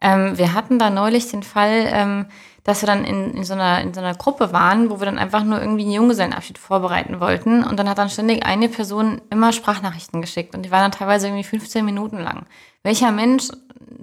Ähm, 0.00 0.36
wir 0.36 0.54
hatten 0.54 0.78
da 0.78 0.90
neulich 0.90 1.30
den 1.30 1.42
Fall, 1.42 1.84
ähm, 1.86 2.26
dass 2.64 2.82
wir 2.82 2.86
dann 2.86 3.04
in, 3.04 3.34
in, 3.34 3.44
so 3.44 3.54
einer, 3.54 3.80
in 3.80 3.92
so 3.92 4.00
einer 4.00 4.14
Gruppe 4.14 4.52
waren, 4.52 4.88
wo 4.88 5.00
wir 5.00 5.06
dann 5.06 5.18
einfach 5.18 5.42
nur 5.42 5.60
irgendwie 5.60 5.82
einen 5.82 5.92
Junggesellenabschied 5.92 6.58
vorbereiten 6.58 7.18
wollten. 7.18 7.64
Und 7.64 7.76
dann 7.78 7.88
hat 7.88 7.98
dann 7.98 8.08
ständig 8.08 8.46
eine 8.46 8.68
Person 8.68 9.20
immer 9.30 9.52
Sprachnachrichten 9.52 10.20
geschickt. 10.20 10.54
Und 10.54 10.62
die 10.62 10.70
waren 10.70 10.82
dann 10.82 10.92
teilweise 10.92 11.26
irgendwie 11.26 11.44
15 11.44 11.84
Minuten 11.84 12.18
lang. 12.18 12.46
Welcher 12.84 13.10
Mensch 13.10 13.48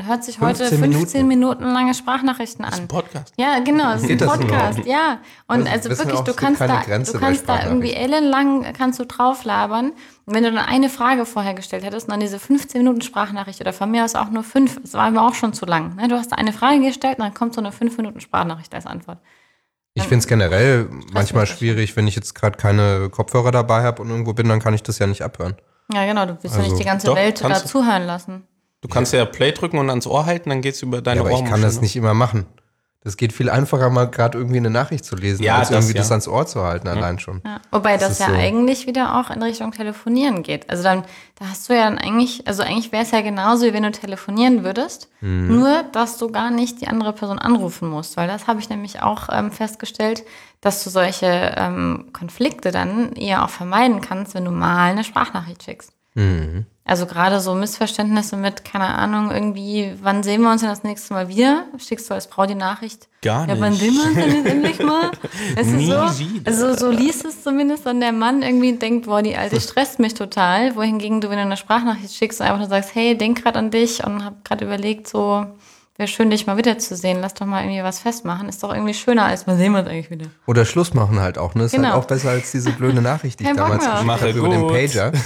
hört 0.06 0.24
sich 0.24 0.40
heute 0.40 0.66
15 0.66 0.94
15 0.94 1.28
Minuten, 1.28 1.64
lange 1.64 1.94
Sprachnachrichten 1.94 2.66
an? 2.66 2.74
Ein 2.74 2.88
Podcast. 2.88 3.34
Ja, 3.38 3.60
genau, 3.60 3.94
es 3.94 4.04
ist 4.04 4.12
ein 4.12 4.18
das 4.18 4.30
Podcast, 4.30 4.86
ja. 4.86 5.20
Und 5.48 5.66
Das 5.66 5.74
also 5.74 5.90
wir 5.90 5.98
wirklich, 5.98 6.20
auch, 6.20 6.24
du 6.24 6.34
kannst 6.34 6.62
da, 6.62 6.82
du 6.82 7.20
kannst 7.20 7.50
da 7.50 7.66
irgendwie 7.66 7.94
ellenlang 7.94 8.66
kannst 8.74 9.00
du 9.00 9.06
drauf 9.06 9.44
labern. 9.44 9.88
Und 9.88 9.94
wenn 10.34 10.44
du 10.44 10.52
dann 10.52 10.66
eine 10.66 10.90
Frage 10.90 11.26
vorher 11.26 11.54
gestellt 11.54 11.84
hättest 11.84 12.08
und 12.08 12.12
dann 12.12 12.20
diese 12.20 12.40
15 12.40 12.82
Minuten 12.82 13.02
Sprachnachricht 13.02 13.62
oder 13.62 13.74
von 13.74 13.90
mir 13.90 14.04
aus 14.04 14.16
auch 14.16 14.30
nur 14.30 14.44
fünf, 14.44 14.80
das 14.82 14.94
war 14.94 15.10
mir 15.12 15.22
auch 15.22 15.34
schon 15.34 15.54
zu 15.54 15.66
lang. 15.66 15.96
Ne? 15.96 16.08
Du 16.08 16.16
hast 16.16 16.32
da 16.32 16.36
eine 16.36 16.54
Frage 16.54 16.80
gestellt 16.82 17.18
und 17.20 17.26
dann 17.26 17.34
kommt 17.34 17.54
so 17.54 17.62
eine 17.62 17.72
5 17.72 17.98
Minuten 17.98 18.20
Sprachnachricht 18.20 18.74
als 18.74 18.86
Antwort. 18.86 19.20
Ich 19.96 20.04
finde 20.04 20.20
es 20.20 20.28
generell 20.28 20.88
manchmal 21.12 21.46
schwierig, 21.46 21.96
wenn 21.98 22.08
ich 22.08 22.16
jetzt 22.16 22.36
gerade 22.36 22.58
keine 22.58 23.10
Kopfhörer 23.10 23.52
dabei 23.52 23.84
habe 23.84 24.02
und 24.02 24.10
irgendwo 24.10 24.34
bin, 24.34 24.48
dann 24.48 24.60
kann 24.60 24.74
ich 24.74 24.84
das 24.84 25.00
ja 25.00 25.08
nicht 25.08 25.24
abhören. 25.24 25.56
Ja, 25.92 26.06
genau, 26.06 26.26
du 26.26 26.38
willst 26.42 26.56
ja 26.56 26.62
Also, 26.62 26.72
nicht 26.72 26.80
die 26.80 26.86
ganze 26.86 27.08
doch, 27.08 27.16
Welt 27.16 27.44
da 27.44 27.54
zuhören 27.56 28.06
lassen. 28.06 28.44
Du 28.82 28.88
kannst 28.88 29.12
ja 29.12 29.26
Play 29.26 29.52
drücken 29.52 29.78
und 29.78 29.90
ans 29.90 30.08
Ohr 30.08 30.26
halten, 30.26 30.50
dann 30.50 30.62
geht's 30.62 30.82
über 30.82 31.02
deine 31.02 31.22
Ja, 31.22 31.26
aber 31.26 31.38
ich 31.38 31.46
kann 31.46 31.62
das 31.62 31.82
nicht 31.82 31.96
immer 31.96 32.14
machen. 32.14 32.46
Das 33.02 33.16
geht 33.16 33.32
viel 33.32 33.50
einfacher, 33.50 33.90
mal 33.90 34.10
gerade 34.10 34.38
irgendwie 34.38 34.58
eine 34.58 34.70
Nachricht 34.70 35.06
zu 35.06 35.16
lesen, 35.16 35.42
Ja, 35.42 35.60
als 35.60 35.70
das, 35.70 35.78
irgendwie 35.86 35.96
ja. 35.96 36.02
das 36.02 36.12
ans 36.12 36.28
Ohr 36.28 36.46
zu 36.46 36.64
halten, 36.64 36.90
allein 36.90 37.18
schon. 37.18 37.42
Ja. 37.46 37.62
Wobei 37.72 37.96
das, 37.96 38.12
ist 38.12 38.20
ja 38.20 38.28
so. 38.28 38.34
eigentlich 38.34 38.88
wieder 38.88 39.18
auch 39.18 39.30
in 39.30 39.42
Richtung 39.42 39.72
Telefonieren 39.72 40.44
geht. 40.44 40.70
Also 40.70 40.84
dann, 40.84 41.04
da 41.40 41.46
hast 41.50 41.70
du 41.70 41.74
ja 41.74 41.86
dann 41.86 41.98
eigentlich, 41.98 42.46
also 42.46 42.62
eigentlich 42.62 42.92
wäre 42.92 43.04
es 43.04 43.12
ja 43.12 43.22
genauso, 43.22 43.66
wie 43.66 43.74
wenn 43.74 43.84
du 43.84 43.92
telefonieren 43.92 44.66
würdest, 44.66 45.10
Mhm. 45.22 45.48
nur 45.48 45.84
dass 45.94 46.18
du 46.18 46.30
gar 46.30 46.52
nicht 46.52 46.82
die 46.82 46.88
andere 46.88 47.14
Person 47.14 47.40
anrufen 47.40 47.90
musst. 47.90 48.18
Weil 48.18 48.28
das 48.28 48.48
habe 48.48 48.60
ich 48.60 48.70
nämlich 48.70 49.02
auch 49.02 49.30
ähm, 49.32 49.52
festgestellt, 49.52 50.24
dass 50.60 50.84
du 50.84 50.90
solche 50.90 51.54
ähm, 51.58 52.08
Konflikte 52.12 52.72
dann 52.72 53.14
eher 53.14 53.46
auch 53.46 53.50
vermeiden 53.50 54.02
kannst, 54.02 54.34
wenn 54.34 54.44
du 54.44 54.52
mal 54.52 54.92
eine 54.92 55.06
Sprachnachricht 55.06 55.64
schickst. 55.64 55.94
Mhm. 56.16 56.66
Also 56.90 57.06
gerade 57.06 57.40
so 57.40 57.54
Missverständnisse 57.54 58.36
mit, 58.36 58.66
keine 58.66 58.88
Ahnung, 58.88 59.30
irgendwie, 59.30 59.94
wann 60.02 60.24
sehen 60.24 60.42
wir 60.42 60.50
uns 60.52 60.62
denn 60.62 60.72
das 60.72 60.84
nächste 60.84 61.14
Mal 61.14 61.28
wieder? 61.28 61.66
Schickst 61.78 62.10
du 62.10 62.16
als 62.16 62.26
Frau 62.26 62.48
die 62.48 62.56
Nachricht? 62.56 63.08
Gar 63.22 63.48
Ja, 63.48 63.60
wann 63.60 63.74
nicht. 63.74 63.82
sehen 63.82 63.94
wir 63.94 64.04
uns 64.06 64.16
denn 64.16 64.36
jetzt 64.36 64.46
endlich 64.48 64.80
mal? 64.80 65.12
Nie 65.64 65.86
du, 65.86 65.92
so? 65.92 66.20
wieder. 66.20 66.50
Also 66.50 66.74
so 66.74 66.90
liest 66.90 67.26
es 67.26 67.44
zumindest 67.44 67.86
dann 67.86 68.00
der 68.00 68.12
Mann 68.12 68.42
irgendwie 68.42 68.72
und 68.72 68.82
denkt, 68.82 69.06
boah, 69.06 69.22
die 69.22 69.36
Alte 69.38 69.62
stresst 69.62 70.00
mich 70.00 70.16
total. 70.16 70.76
Wohingegen 70.76 71.22
du, 71.22 71.30
wenn 71.30 71.36
du 71.38 71.44
eine 71.44 71.58
Sprachnachricht 71.58 72.16
schickst 72.16 72.40
und 72.40 72.48
einfach 72.48 72.58
nur 72.60 72.70
sagst, 72.70 72.96
hey, 72.96 73.16
denk 73.16 73.44
gerade 73.44 73.60
an 73.60 73.70
dich 73.70 74.04
und 74.04 74.26
hab 74.26 74.44
gerade 74.44 74.66
überlegt, 74.66 75.08
so, 75.08 75.46
wäre 76.00 76.08
schön, 76.08 76.30
dich 76.30 76.48
mal 76.48 76.58
wiederzusehen. 76.58 77.20
Lass 77.22 77.34
doch 77.36 77.46
mal 77.46 77.64
irgendwie 77.64 77.84
was 77.84 78.00
festmachen. 78.00 78.50
Ist 78.50 78.64
doch 78.64 78.74
irgendwie 78.74 78.94
schöner, 78.94 79.26
als 79.26 79.46
wann 79.46 79.58
sehen 79.58 79.74
wir 79.74 79.80
uns 79.80 79.88
eigentlich 79.90 80.10
wieder. 80.10 80.28
Oder 80.48 80.66
Schluss 80.66 80.94
machen 80.94 81.20
halt 81.20 81.38
auch, 81.38 81.54
ne? 81.56 81.66
Ist 81.66 81.74
Genau. 81.74 81.90
halt 81.90 81.96
auch 81.98 82.06
besser 82.06 82.30
als 82.32 82.52
diese 82.52 82.72
blöde 82.72 83.02
Nachricht, 83.02 83.40
die 83.40 83.44
ich 83.44 83.54
damals 83.56 83.86
Mache 84.06 84.30
habe 84.30 84.40
über 84.40 84.50
den. 84.50 84.68
Pager. 84.68 85.12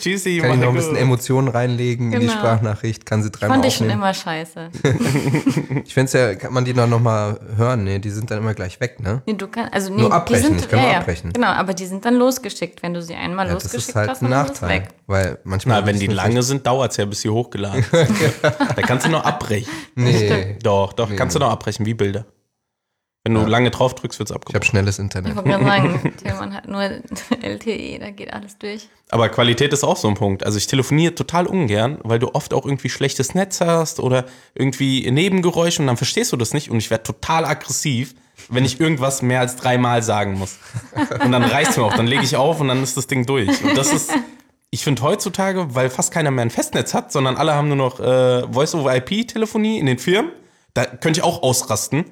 Tschüssi, 0.00 0.38
Kann 0.38 0.54
ich 0.54 0.56
noch 0.58 0.68
ein 0.70 0.74
bisschen 0.74 0.90
gut. 0.94 1.00
Emotionen 1.00 1.46
reinlegen 1.48 2.12
in 2.12 2.18
die 2.20 2.26
Genau. 2.26 2.38
Sprachnachricht, 2.38 3.06
kann 3.06 3.22
sie 3.22 3.30
dreimal 3.30 3.58
Fand 3.58 3.66
ich 3.66 3.76
schon 3.76 3.90
immer 3.90 4.12
scheiße. 4.12 4.70
Ich 5.84 5.94
finde 5.94 6.06
es 6.06 6.12
ja, 6.12 6.34
kann 6.34 6.52
man 6.52 6.64
die 6.64 6.72
dann 6.74 6.90
nochmal 6.90 7.38
hören? 7.56 7.84
Nee, 7.84 7.98
die 7.98 8.10
sind 8.10 8.30
dann 8.30 8.38
immer 8.38 8.54
gleich 8.54 8.80
weg, 8.80 9.00
ne? 9.00 9.22
Nee, 9.26 9.34
du 9.34 9.46
kannst, 9.48 9.72
also 9.74 9.92
nee, 9.92 10.02
Nur 10.02 10.12
abbrechen, 10.12 10.42
die 10.42 10.48
sind, 10.48 10.60
ich 10.62 10.68
kann 10.68 10.78
ja, 10.78 10.84
nur 10.84 10.92
ja, 10.94 10.98
abbrechen. 11.00 11.32
Genau, 11.32 11.48
aber 11.48 11.74
die 11.74 11.86
sind 11.86 12.04
dann 12.04 12.14
losgeschickt. 12.16 12.82
Wenn 12.82 12.94
du 12.94 13.02
sie 13.02 13.14
einmal 13.14 13.46
Ja, 13.46 13.54
das 13.54 13.64
losgeschickt 13.64 13.88
ist 13.90 13.94
halt 13.96 14.10
hast, 14.10 14.22
ein 14.22 14.30
Nachteil. 14.30 14.68
weg. 14.68 14.88
Weil 15.06 15.38
manchmal. 15.44 15.80
Na, 15.80 15.86
wenn 15.86 15.98
die 15.98 16.06
lange 16.06 16.42
sind, 16.42 16.66
dauert 16.66 16.92
es 16.92 16.96
ja, 16.96 17.04
bis 17.04 17.20
sie 17.22 17.28
hochgeladen 17.30 17.84
ist. 17.92 18.34
da 18.42 18.82
kannst 18.82 19.01
du 19.04 19.10
noch 19.10 19.24
abbrechen. 19.24 19.70
nicht- 19.94 20.20
Nee, 20.30 20.58
Doch, 20.62 20.92
doch, 20.92 21.14
kannst 21.16 21.36
du 21.36 21.40
noch 21.40 21.50
abbrechen, 21.50 21.86
wie 21.86 21.94
Bilder. 21.94 22.24
Wenn 23.24 23.34
du 23.34 23.46
lange 23.46 23.70
drauf 23.70 23.94
drückst, 23.94 24.18
wird 24.18 24.28
es 24.28 24.32
ich 24.32 24.34
habe 24.34 24.40
abgebrochen. 24.46 24.66
schnelles 24.68 24.96
Ich 24.98 25.02
Internet. 25.04 25.36
wollte 25.36 25.48
gerade 25.50 25.64
sagen, 25.64 26.12
Tillmann 26.22 26.54
hat 26.54 26.66
nur 26.66 26.82
LTE, 27.40 28.00
da 28.00 28.10
geht 28.10 28.32
alles 28.32 28.58
durch. 28.58 28.88
Aber 29.10 29.28
Qualität 29.28 29.72
ist 29.72 29.84
auch 29.84 29.96
so 29.96 30.08
ein 30.08 30.14
Punkt. 30.14 30.44
Also 30.44 30.58
ich 30.58 30.66
telefoniere 30.66 31.14
total 31.14 31.46
ungern, 31.46 31.98
weil 32.02 32.18
du 32.18 32.34
oft 32.34 32.52
auch 32.52 32.64
irgendwie 32.66 32.88
schlechtes 32.88 33.32
Netz 33.36 33.60
hast 33.60 34.00
oder 34.00 34.24
irgendwie 34.56 35.08
Nebengeräusche 35.08 35.82
und 35.82 35.86
dann 35.86 35.96
verstehst 35.96 36.32
du 36.32 36.36
das 36.36 36.52
nicht 36.52 36.68
und 36.68 36.78
ich 36.78 36.90
werde 36.90 37.04
total 37.04 37.44
aggressiv, 37.44 38.16
wenn 38.48 38.64
ich 38.64 38.80
irgendwas 38.80 39.22
mehr 39.22 39.38
als 39.38 39.54
dreimal 39.54 40.02
sagen 40.02 40.32
muss. 40.36 40.58
Und 41.22 41.30
dann 41.30 41.44
reißt 41.44 41.78
mir 41.78 41.84
auch, 41.84 41.94
dann 41.94 42.08
lege 42.08 42.24
ich 42.24 42.34
auf 42.34 42.58
und 42.60 42.66
dann 42.66 42.82
ist 42.82 42.96
das 42.96 43.06
Ding 43.06 43.24
durch. 43.24 43.62
Und 43.62 43.76
das 43.78 43.92
ist, 43.92 44.10
ich 44.74 44.84
finde 44.84 45.02
heutzutage, 45.02 45.74
weil 45.74 45.90
fast 45.90 46.12
keiner 46.12 46.30
mehr 46.30 46.46
ein 46.46 46.50
Festnetz 46.50 46.94
hat, 46.94 47.12
sondern 47.12 47.36
alle 47.36 47.54
haben 47.54 47.68
nur 47.68 47.76
noch 47.76 48.00
äh, 48.00 48.50
Voice-over-IP-Telefonie 48.50 49.78
in 49.78 49.84
den 49.84 49.98
Firmen, 49.98 50.32
da 50.72 50.86
könnte 50.86 51.20
ich 51.20 51.24
auch 51.24 51.42
ausrasten. 51.42 52.06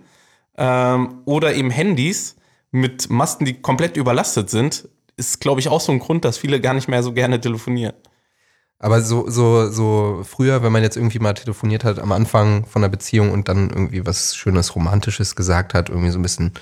Ähm, 0.59 1.23
oder 1.25 1.55
eben 1.55 1.71
Handys 1.71 2.37
mit 2.71 3.09
Masten, 3.09 3.47
die 3.47 3.63
komplett 3.63 3.97
überlastet 3.97 4.51
sind, 4.51 4.87
ist, 5.17 5.41
glaube 5.41 5.61
ich, 5.61 5.69
auch 5.69 5.81
so 5.81 5.91
ein 5.91 6.01
Grund, 6.01 6.27
dass 6.27 6.37
viele 6.37 6.61
gar 6.61 6.75
nicht 6.75 6.87
mehr 6.87 7.03
so 7.03 7.15
gerne 7.15 7.41
telefonieren. 7.41 7.95
Aber 8.79 9.01
so, 9.01 9.31
so, 9.31 9.71
so 9.71 10.23
früher, 10.25 10.63
wenn 10.63 10.73
man 10.73 10.83
jetzt 10.83 10.99
irgendwie 10.99 11.19
mal 11.19 11.33
telefoniert 11.33 11.85
hat 11.85 11.99
am 11.99 12.13
Anfang 12.13 12.67
von 12.67 12.85
einer 12.85 12.91
Beziehung 12.91 13.31
und 13.31 13.49
dann 13.49 13.71
irgendwie 13.71 14.05
was 14.05 14.37
Schönes, 14.37 14.75
Romantisches 14.75 15.35
gesagt 15.35 15.73
hat, 15.73 15.89
irgendwie 15.89 16.11
so 16.11 16.19
ein 16.19 16.23
bisschen 16.23 16.53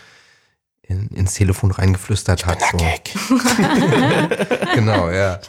in, 0.88 1.08
ins 1.08 1.34
Telefon 1.34 1.70
reingeflüstert 1.70 2.46
hat. 2.46 2.58
So. 2.72 2.78
Genau, 4.74 5.10
ja. 5.10 5.40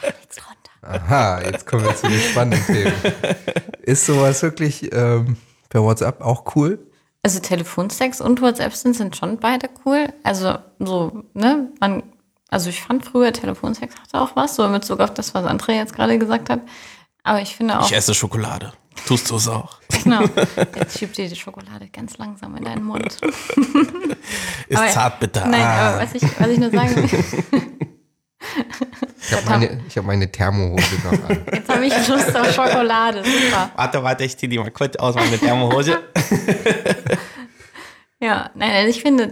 Aha, 0.82 1.41
jetzt 1.41 1.65
kommen 1.65 1.86
wir 1.86 1.95
zu 1.95 2.08
den 2.08 2.19
spannenden 2.19 2.65
Themen. 2.65 2.93
Ist 3.82 4.06
sowas 4.06 4.41
wirklich 4.41 4.91
ähm, 4.93 5.38
per 5.69 5.84
WhatsApp 5.84 6.21
auch 6.21 6.56
cool? 6.56 6.80
Also 7.21 7.39
Telefonsex 7.39 8.21
und 8.21 8.41
WhatsApp 8.41 8.73
sind, 8.73 8.95
sind 8.95 9.15
schon 9.15 9.38
beide 9.38 9.69
cool. 9.86 10.08
Also 10.23 10.58
so, 10.80 11.23
ne, 11.34 11.69
man, 11.80 12.04
also 12.49 12.69
ich 12.69 12.82
fand 12.82 13.06
früher 13.06 13.34
Telefonsex 13.34 13.93
hatte 13.95 14.21
auch 14.21 14.36
was, 14.36 14.56
so 14.56 14.65
in 14.65 14.71
Bezug 14.71 14.99
auf 14.99 15.13
das, 15.13 15.34
was 15.34 15.45
André 15.45 15.73
jetzt 15.73 15.93
gerade 15.93 16.17
gesagt 16.17 16.49
hat. 16.49 16.62
Aber 17.23 17.41
ich 17.41 17.56
finde 17.56 17.80
auch, 17.80 17.86
Ich 17.86 17.95
esse 17.95 18.13
Schokolade. 18.13 18.73
Tust 19.08 19.30
du 19.32 19.36
es 19.36 19.48
auch? 19.48 19.78
genau, 20.04 20.22
jetzt 20.76 20.98
schiebt 21.00 21.18
dir 21.18 21.28
die 21.28 21.36
Schokolade 21.36 21.90
ganz 21.92 22.18
langsam 22.18 22.56
in 22.56 22.64
deinen 22.64 22.84
Mund. 22.84 23.06
Ist 24.68 24.78
Aber- 24.78 24.90
zartbitter. 24.90 25.48
Nein, 25.48 25.62
ah. 25.62 25.90
aber 25.90 26.04
was 26.04 26.16
ich, 26.16 26.24
was 26.40 26.48
ich 26.48 26.60
nur 26.60 26.72
sagen 26.72 26.96
will, 26.96 27.10
Ich 29.22 29.34
habe 29.36 29.50
meine, 29.50 29.82
ich 29.88 29.98
hab 29.98 30.06
meine 30.06 30.32
Thermohose 30.32 30.96
noch 31.04 31.30
an. 31.30 31.46
jetzt 31.54 31.70
habe 31.70 31.86
ich 31.86 32.08
Lust 32.08 32.36
auf 32.36 32.54
Schokolade, 32.54 33.24
super. 33.24 33.72
Warte, 33.76 34.04
warte, 34.04 34.24
ich 34.24 34.38
zieh 34.38 34.48
die 34.48 34.58
mal 34.58 34.72
kurz 34.72 34.96
aus 34.96 35.16
meine 35.16 35.38
Thermohose. 35.38 36.00
Ja, 38.22 38.50
nein, 38.54 38.72
also 38.72 38.90
ich 38.90 39.02
finde, 39.02 39.24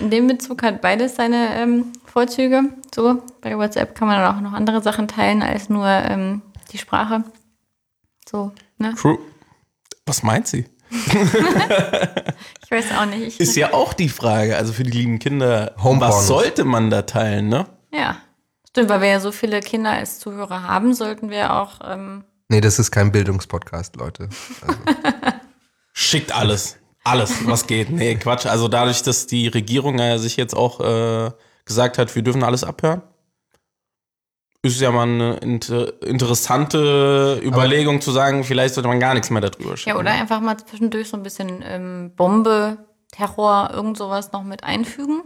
in 0.00 0.10
dem 0.10 0.26
Bezug 0.26 0.64
hat 0.64 0.80
beides 0.80 1.14
seine 1.14 1.54
ähm, 1.54 1.92
Vorzüge. 2.04 2.64
So, 2.92 3.22
bei 3.40 3.56
WhatsApp 3.56 3.94
kann 3.94 4.08
man 4.08 4.18
dann 4.18 4.34
auch 4.36 4.40
noch 4.40 4.54
andere 4.54 4.82
Sachen 4.82 5.06
teilen 5.06 5.40
als 5.40 5.68
nur 5.68 5.86
ähm, 5.86 6.42
die 6.72 6.78
Sprache. 6.78 7.22
So, 8.28 8.50
ne? 8.78 8.94
True. 8.94 9.18
Was 10.06 10.22
meint 10.22 10.46
sie? 10.48 10.66
Ich 12.64 12.70
weiß 12.70 12.84
auch 12.98 13.06
nicht. 13.06 13.26
Ich, 13.28 13.40
Ist 13.40 13.56
ja 13.56 13.72
auch 13.72 13.94
die 13.94 14.08
Frage, 14.10 14.56
also 14.56 14.72
für 14.74 14.82
die 14.82 14.90
lieben 14.90 15.18
Kinder, 15.18 15.74
Homepornos. 15.82 16.16
was 16.16 16.26
sollte 16.26 16.64
man 16.64 16.90
da 16.90 17.02
teilen, 17.02 17.48
ne? 17.48 17.66
ja, 17.92 18.16
stimmt, 18.68 18.90
weil 18.90 19.00
wir 19.00 19.08
ja 19.08 19.20
so 19.20 19.32
viele 19.32 19.60
Kinder 19.60 19.90
als 19.92 20.18
Zuhörer 20.18 20.62
haben, 20.64 20.92
sollten 20.94 21.30
wir 21.30 21.54
auch. 21.54 21.80
Ähm, 21.84 22.24
Nee, 22.50 22.60
das 22.60 22.78
ist 22.78 22.90
kein 22.90 23.10
Bildungspodcast, 23.12 23.96
Leute. 23.96 24.28
Also, 24.62 24.78
Schickt 25.92 26.34
alles. 26.34 26.76
Alles, 27.04 27.46
was 27.46 27.66
geht. 27.66 27.90
Nee, 27.90 28.14
Quatsch. 28.16 28.46
Also 28.46 28.68
dadurch, 28.68 29.02
dass 29.02 29.26
die 29.26 29.48
Regierung 29.48 29.98
ja 29.98 30.18
sich 30.18 30.36
jetzt 30.36 30.54
auch 30.54 30.80
äh, 30.80 31.30
gesagt 31.64 31.96
hat, 31.98 32.14
wir 32.14 32.22
dürfen 32.22 32.42
alles 32.44 32.64
abhören, 32.64 33.02
ist 34.62 34.80
ja 34.80 34.90
mal 34.90 35.04
eine 35.04 35.34
inter 35.36 36.02
interessante 36.02 37.40
Überlegung 37.44 38.00
zu 38.00 38.10
sagen, 38.10 38.44
vielleicht 38.44 38.74
sollte 38.74 38.88
man 38.88 39.00
gar 39.00 39.14
nichts 39.14 39.30
mehr 39.30 39.40
darüber 39.40 39.76
schicken. 39.76 39.90
ja, 39.90 39.96
oder 39.96 40.10
einfach 40.12 40.40
mal 40.40 40.56
zwischendurch 40.56 41.08
so 41.08 41.16
ein 41.16 41.22
bisschen 41.22 41.62
ähm, 41.64 42.12
Bombe, 42.16 42.78
Terror, 43.12 43.70
irgend 43.72 43.96
sowas 43.96 44.32
noch 44.32 44.42
mit 44.42 44.64
einfügen. 44.64 45.22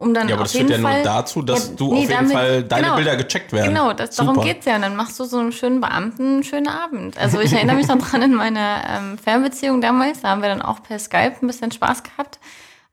Um 0.00 0.14
dann 0.14 0.28
Ja, 0.28 0.36
aber 0.36 0.44
das 0.44 0.52
führt 0.52 0.70
ja 0.70 0.78
Fall, 0.78 0.94
nur 1.02 1.02
dazu, 1.02 1.42
dass 1.42 1.70
Ja, 1.70 1.74
du 1.74 1.86
nee, 1.92 1.94
auf 1.94 2.00
jeden 2.02 2.12
damit- 2.12 2.32
Fall 2.32 2.62
deine 2.62 2.82
genau. 2.84 2.94
Bilder 2.96 3.16
gecheckt 3.16 3.52
werden. 3.52 3.66
Genau, 3.74 3.92
das, 3.92 4.14
darum 4.14 4.36
Super. 4.36 4.46
geht's 4.46 4.64
ja. 4.64 4.76
Und 4.76 4.82
dann 4.82 4.94
machst 4.94 5.18
du 5.18 5.24
so 5.24 5.38
einen 5.38 5.50
schönen 5.50 5.80
Beamten 5.80 6.34
einen 6.34 6.44
schönen 6.44 6.68
Abend. 6.68 7.18
Also 7.18 7.40
ich 7.40 7.52
erinnere 7.52 7.74
mich 7.74 7.88
noch 7.88 7.98
dran 7.98 8.22
in 8.22 8.34
meiner 8.34 8.84
ähm, 8.88 9.18
Fernbeziehung 9.18 9.80
damals, 9.80 10.20
da 10.20 10.28
haben 10.28 10.40
wir 10.42 10.48
dann 10.50 10.62
auch 10.62 10.84
per 10.84 11.00
Skype 11.00 11.34
ein 11.42 11.46
bisschen 11.48 11.72
Spaß 11.72 12.04
gehabt 12.04 12.38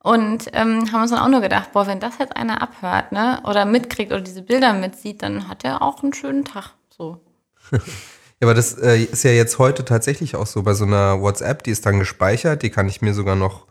und 0.06 0.52
ähm, 0.54 0.92
haben 0.92 1.02
uns 1.02 1.10
dann 1.10 1.20
auch 1.20 1.30
nur 1.30 1.42
gedacht, 1.42 1.72
boah, 1.72 1.88
wenn 1.88 2.00
das 2.00 2.20
jetzt 2.20 2.38
einer 2.38 2.62
abhört, 2.62 3.12
ne, 3.12 3.42
oder 3.44 3.66
mitkriegt 3.66 4.12
oder 4.12 4.22
diese 4.22 4.44
Bilder 4.44 4.72
mitsieht, 4.74 5.24
dann 5.24 5.48
hat 5.48 5.64
er 5.64 5.82
auch 5.82 6.04
einen 6.04 6.14
schönen 6.14 6.46
Tag. 6.46 6.74
So. 6.90 7.20
Ja, 8.42 8.48
aber 8.48 8.54
das 8.54 8.78
äh, 8.78 8.98
ist 8.98 9.24
ja 9.24 9.32
jetzt 9.32 9.60
heute 9.60 9.86
tatsächlich 9.86 10.36
auch 10.36 10.46
so 10.46 10.62
bei 10.62 10.74
so 10.74 10.84
einer 10.84 11.22
WhatsApp, 11.22 11.64
die 11.64 11.72
ist 11.72 11.86
dann 11.86 12.00
gespeichert, 12.00 12.64
die 12.64 12.70
kann 12.70 12.90
ich 12.90 13.02
mir 13.02 13.14
sogar 13.14 13.38
noch 13.38 13.66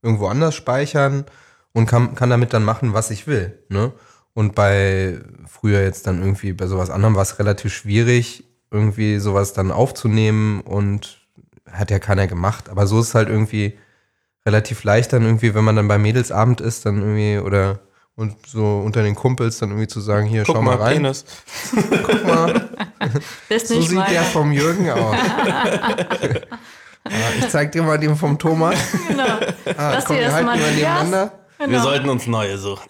irgendwo 0.00 0.28
anders 0.28 0.54
speichern 0.54 1.26
und 1.74 1.84
kann, 1.84 2.14
kann 2.14 2.30
damit 2.30 2.54
dann 2.54 2.64
machen, 2.64 2.94
was 2.94 3.10
ich 3.10 3.26
will. 3.26 3.62
Ne? 3.68 3.92
Und 4.32 4.54
bei 4.54 5.20
früher 5.46 5.82
jetzt 5.82 6.06
dann 6.06 6.22
irgendwie 6.22 6.54
bei 6.54 6.66
sowas 6.66 6.88
anderem 6.88 7.14
war 7.14 7.24
es 7.24 7.38
relativ 7.38 7.74
schwierig, 7.74 8.44
irgendwie 8.70 9.18
sowas 9.18 9.52
dann 9.52 9.70
aufzunehmen 9.70 10.62
und 10.62 11.18
hat 11.70 11.90
ja 11.90 11.98
keiner 11.98 12.26
gemacht. 12.26 12.70
Aber 12.70 12.86
so 12.86 13.00
ist 13.00 13.08
es 13.08 13.14
halt 13.14 13.28
irgendwie 13.28 13.76
relativ 14.46 14.84
leicht 14.84 15.12
dann 15.12 15.22
irgendwie, 15.24 15.54
wenn 15.54 15.64
man 15.64 15.76
dann 15.76 15.88
bei 15.88 15.98
Mädelsabend 15.98 16.60
ist, 16.60 16.86
dann 16.86 16.98
irgendwie 17.02 17.38
oder 17.44 17.80
und 18.14 18.34
so 18.46 18.78
unter 18.84 19.02
den 19.02 19.14
Kumpels 19.14 19.58
dann 19.58 19.70
irgendwie 19.70 19.88
zu 19.88 20.00
sagen, 20.00 20.24
hier, 20.26 20.44
Guck 20.44 20.56
schau 20.56 20.62
mal, 20.62 20.76
mal 20.78 20.84
rein. 20.84 20.96
Penis. 21.02 21.24
Guck 22.06 22.24
mal, 22.26 22.68
so 23.50 23.74
nicht 23.74 23.88
sieht 23.88 23.90
der 23.90 23.94
meiner. 23.94 24.22
vom 24.24 24.52
Jürgen 24.52 24.88
aus. 24.92 25.16
Ja, 27.08 27.28
ich 27.38 27.48
zeig 27.48 27.72
dir 27.72 27.82
mal 27.82 27.98
den 27.98 28.16
vom 28.16 28.38
Thomas. 28.38 28.74
Genau. 29.08 29.24
Ah, 29.76 29.92
Lass 29.92 30.04
komm, 30.06 30.16
dir 30.16 30.20
wir 30.22 30.26
das 30.26 30.34
halten 30.34 30.46
mal 30.46 30.56
nebeneinander. 30.58 31.32
Wir 31.58 31.66
Genau. 31.68 31.82
sollten 31.82 32.08
uns 32.10 32.26
neue 32.26 32.58
suchen. 32.58 32.84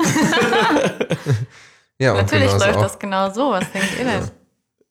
Ja, 1.99 2.13
und 2.13 2.17
Natürlich 2.19 2.51
läuft 2.53 2.77
auch. 2.77 2.83
das 2.83 2.99
genau 2.99 3.33
so. 3.33 3.51
Was 3.51 3.71
denkt 3.73 3.89
ihr 3.99 4.05
denn? 4.05 4.31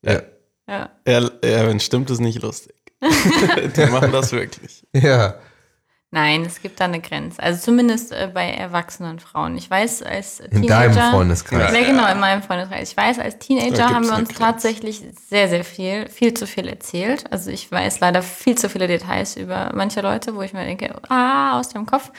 Ja. 0.01 0.21
Ja. 0.67 0.89
Ja, 1.08 1.30
ja, 1.43 1.67
wenn 1.67 1.80
stimmt, 1.80 2.10
ist 2.10 2.19
nicht 2.19 2.41
lustig. 2.41 2.73
Die 3.01 3.86
machen 3.88 4.12
das 4.12 4.32
wirklich. 4.32 4.84
ja. 4.93 5.36
Nein, 6.15 6.45
es 6.45 6.62
gibt 6.62 6.80
da 6.80 6.86
eine 6.86 7.01
Grenze. 7.01 7.43
Also 7.43 7.60
zumindest 7.62 8.13
äh, 8.13 8.32
bei 8.34 8.49
erwachsenen 8.49 9.19
Frauen. 9.19 9.58
Ich 9.58 9.69
weiß, 9.69 10.01
als 10.01 10.39
In 10.39 10.62
Teenager. 10.62 10.88
deinem 10.95 11.12
Freundeskreis. 11.12 11.73
Ja, 11.73 11.84
genau, 11.84 12.10
in 12.10 12.21
meinem 12.21 12.41
Freundeskreis. 12.41 12.91
Ich 12.91 12.95
weiß, 12.95 13.19
als 13.19 13.38
Teenager 13.38 13.89
haben 13.89 14.06
wir 14.06 14.15
uns 14.15 14.30
Grenze. 14.30 14.41
tatsächlich 14.41 15.04
sehr, 15.28 15.49
sehr 15.49 15.65
viel, 15.65 16.08
viel 16.08 16.34
zu 16.34 16.47
viel 16.47 16.69
erzählt. 16.69 17.25
Also 17.34 17.51
ich 17.51 17.69
weiß 17.69 17.99
leider 17.99 18.21
viel 18.21 18.58
zu 18.58 18.69
viele 18.69 18.88
Details 18.88 19.36
über 19.36 19.71
manche 19.75 19.99
Leute, 19.99 20.34
wo 20.36 20.41
ich 20.41 20.54
mir 20.54 20.63
denke, 20.63 20.95
ah, 21.10 21.60
aus 21.60 21.67
dem 21.67 21.86
Kopf. 21.86 22.10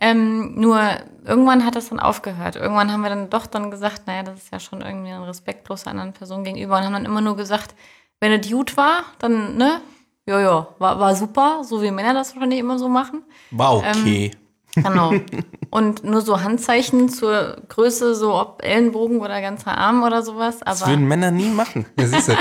Ähm, 0.00 0.54
nur 0.54 0.80
irgendwann 1.24 1.66
hat 1.66 1.74
das 1.74 1.88
dann 1.88 1.98
aufgehört. 1.98 2.54
Irgendwann 2.54 2.92
haben 2.92 3.00
wir 3.00 3.10
dann 3.10 3.30
doch 3.30 3.46
dann 3.46 3.72
gesagt, 3.72 4.06
naja, 4.06 4.22
das 4.22 4.44
ist 4.44 4.52
ja 4.52 4.60
schon 4.60 4.80
irgendwie 4.80 5.10
ein 5.10 5.24
respektlos 5.24 5.82
der 5.82 5.90
anderen 5.90 6.12
Person 6.12 6.44
gegenüber 6.44 6.78
und 6.78 6.84
haben 6.84 6.92
dann 6.92 7.04
immer 7.04 7.20
nur 7.20 7.36
gesagt, 7.36 7.74
wenn 8.20 8.30
es 8.30 8.48
gut 8.48 8.76
war, 8.76 9.02
dann, 9.18 9.56
ne, 9.56 9.80
ja, 10.26 10.40
ja, 10.40 10.68
war, 10.78 10.98
war 11.00 11.14
super, 11.16 11.62
so 11.64 11.82
wie 11.82 11.90
Männer 11.90 12.14
das 12.14 12.34
wahrscheinlich 12.34 12.60
immer 12.60 12.78
so 12.78 12.88
machen. 12.88 13.22
War 13.50 13.76
okay. 13.76 14.30
Genau. 14.74 15.12
Und 15.70 16.04
nur 16.04 16.20
so 16.20 16.42
Handzeichen 16.42 17.08
zur 17.08 17.56
Größe, 17.68 18.14
so 18.14 18.34
ob 18.34 18.62
Ellenbogen 18.62 19.20
oder 19.20 19.40
ganzer 19.40 19.76
Arm 19.76 20.02
oder 20.02 20.22
sowas. 20.22 20.60
das 20.64 20.82
Aber 20.82 20.92
würden 20.92 21.08
Männer 21.08 21.30
nie 21.30 21.48
machen. 21.48 21.86
Ja, 21.98 22.06
siehst 22.06 22.28
du. 22.28 22.32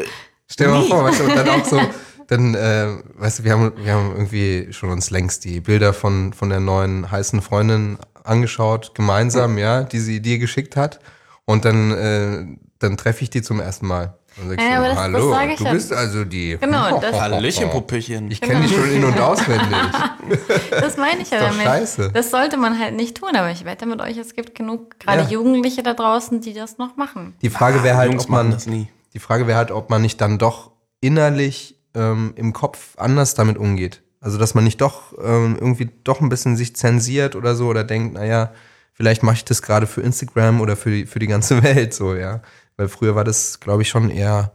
Stell 0.50 0.66
dir 0.68 0.74
mal 0.74 0.82
vor, 0.84 1.04
weißt 1.04 1.20
du, 1.20 1.24
und 1.24 1.36
dann 1.36 1.48
auch 1.48 1.64
so, 1.64 1.80
dann, 2.26 2.54
äh, 2.54 2.88
weißt 3.16 3.38
du, 3.38 3.44
wir 3.44 3.52
haben, 3.52 3.72
wir 3.76 3.92
haben 3.92 4.12
irgendwie 4.12 4.68
schon 4.70 4.90
uns 4.90 5.10
längst 5.10 5.44
die 5.44 5.60
Bilder 5.60 5.92
von, 5.92 6.32
von 6.32 6.48
der 6.50 6.60
neuen 6.60 7.10
heißen 7.10 7.42
Freundin 7.42 7.98
angeschaut, 8.24 8.94
gemeinsam, 8.94 9.58
ja, 9.58 9.82
die 9.82 10.00
sie 10.00 10.20
dir 10.20 10.38
geschickt 10.38 10.76
hat. 10.76 11.00
Und 11.44 11.64
dann, 11.64 11.92
äh, 11.92 12.46
dann 12.78 12.96
treffe 12.96 13.22
ich 13.22 13.30
die 13.30 13.42
zum 13.42 13.60
ersten 13.60 13.86
Mal. 13.86 14.18
Und 14.40 14.48
sag 14.50 14.58
ich 14.60 14.64
Ja, 14.64 14.76
aber 14.78 14.86
das- 14.86 14.94
das 14.96 15.04
hallo, 15.04 15.36
ich 15.52 15.58
du 15.58 15.64
ja. 15.64 15.72
bist 15.72 15.92
also 15.92 16.24
die. 16.24 16.56
Genau, 16.60 16.98
das- 17.00 17.20
Hallöchen, 17.20 17.70
Puppelchen. 17.70 18.30
Ich 18.30 18.40
kenne 18.40 18.62
dich 18.66 18.72
schon 18.74 18.90
in- 18.90 19.04
und 19.04 19.18
auswendig. 19.18 19.68
das 20.70 20.96
meine 20.96 21.22
ich 21.22 21.30
damit. 21.30 21.62
scheiße. 21.62 22.10
Das 22.12 22.30
sollte 22.30 22.56
man 22.56 22.78
halt 22.78 22.94
nicht 22.94 23.16
tun, 23.16 23.30
aber 23.34 23.50
ich 23.50 23.64
wette 23.64 23.86
mit 23.86 24.00
euch, 24.00 24.16
es 24.16 24.34
gibt 24.34 24.54
genug, 24.54 24.98
gerade 25.00 25.22
Ja. 25.22 25.28
Jugendliche 25.28 25.82
da 25.82 25.94
draußen, 25.94 26.40
die 26.40 26.52
das 26.54 26.78
noch 26.78 26.96
machen. 26.96 27.34
Die 27.42 27.50
Frage 27.50 27.82
wäre 27.82 27.96
halt, 27.96 28.10
Jungs 28.12 28.24
ob 28.24 28.30
man, 28.30 28.46
machen 28.46 28.54
das 28.56 28.66
nie. 28.66 28.88
die 29.14 29.18
Frage 29.18 29.46
wäre 29.46 29.58
halt, 29.58 29.70
ob 29.70 29.90
man 29.90 30.02
nicht 30.02 30.20
dann 30.20 30.38
doch 30.38 30.70
innerlich 31.00 31.76
ähm, 31.94 32.32
im 32.36 32.52
Kopf 32.52 32.96
anders 32.98 33.34
damit 33.34 33.56
umgeht. 33.58 34.02
Also, 34.20 34.36
dass 34.36 34.54
man 34.54 34.64
nicht 34.64 34.80
doch 34.80 35.12
ähm, 35.22 35.56
irgendwie 35.60 35.90
doch 36.04 36.20
ein 36.20 36.28
bisschen 36.28 36.56
sich 36.56 36.74
zensiert 36.76 37.36
oder 37.36 37.54
so 37.54 37.66
oder 37.68 37.84
denkt, 37.84 38.14
naja, 38.14 38.50
vielleicht 38.92 39.22
mache 39.22 39.36
ich 39.36 39.44
das 39.44 39.62
gerade 39.62 39.86
für 39.86 40.00
Instagram 40.00 40.60
oder 40.60 40.74
für 40.76 40.90
die, 40.90 41.06
für 41.06 41.20
die 41.20 41.28
ganze 41.28 41.62
Welt 41.62 41.94
so, 41.94 42.14
ja. 42.14 42.40
Weil 42.78 42.88
früher 42.88 43.14
war 43.16 43.24
das, 43.24 43.60
glaube 43.60 43.82
ich, 43.82 43.88
schon 43.88 44.08
eher, 44.08 44.52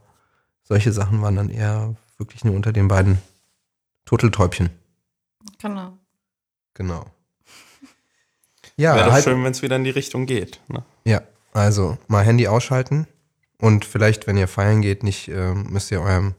solche 0.64 0.92
Sachen 0.94 1.22
waren 1.22 1.36
dann 1.36 1.50
eher 1.50 1.96
wirklich 2.18 2.44
nur 2.46 2.56
unter 2.56 2.72
den 2.72 2.88
beiden 2.88 3.20
Turteltäubchen. 4.06 4.70
Genau. 5.62 5.98
Genau. 6.74 7.06
Ja, 8.76 8.96
Wäre 8.96 9.06
doch 9.06 9.14
halt, 9.14 9.24
schön, 9.24 9.44
wenn 9.44 9.52
es 9.52 9.62
wieder 9.62 9.76
in 9.76 9.84
die 9.84 9.92
Richtung 9.92 10.26
geht. 10.26 10.60
Ne? 10.68 10.84
Ja, 11.04 11.22
also 11.52 12.00
mal 12.08 12.26
Handy 12.26 12.48
ausschalten 12.48 13.06
und 13.60 13.86
vielleicht, 13.86 14.26
wenn 14.26 14.36
ihr 14.36 14.48
feiern 14.48 14.82
geht, 14.82 15.04
nicht 15.04 15.28
ähm, 15.28 15.68
müsst 15.70 15.92
ihr 15.92 16.02
eurem 16.02 16.34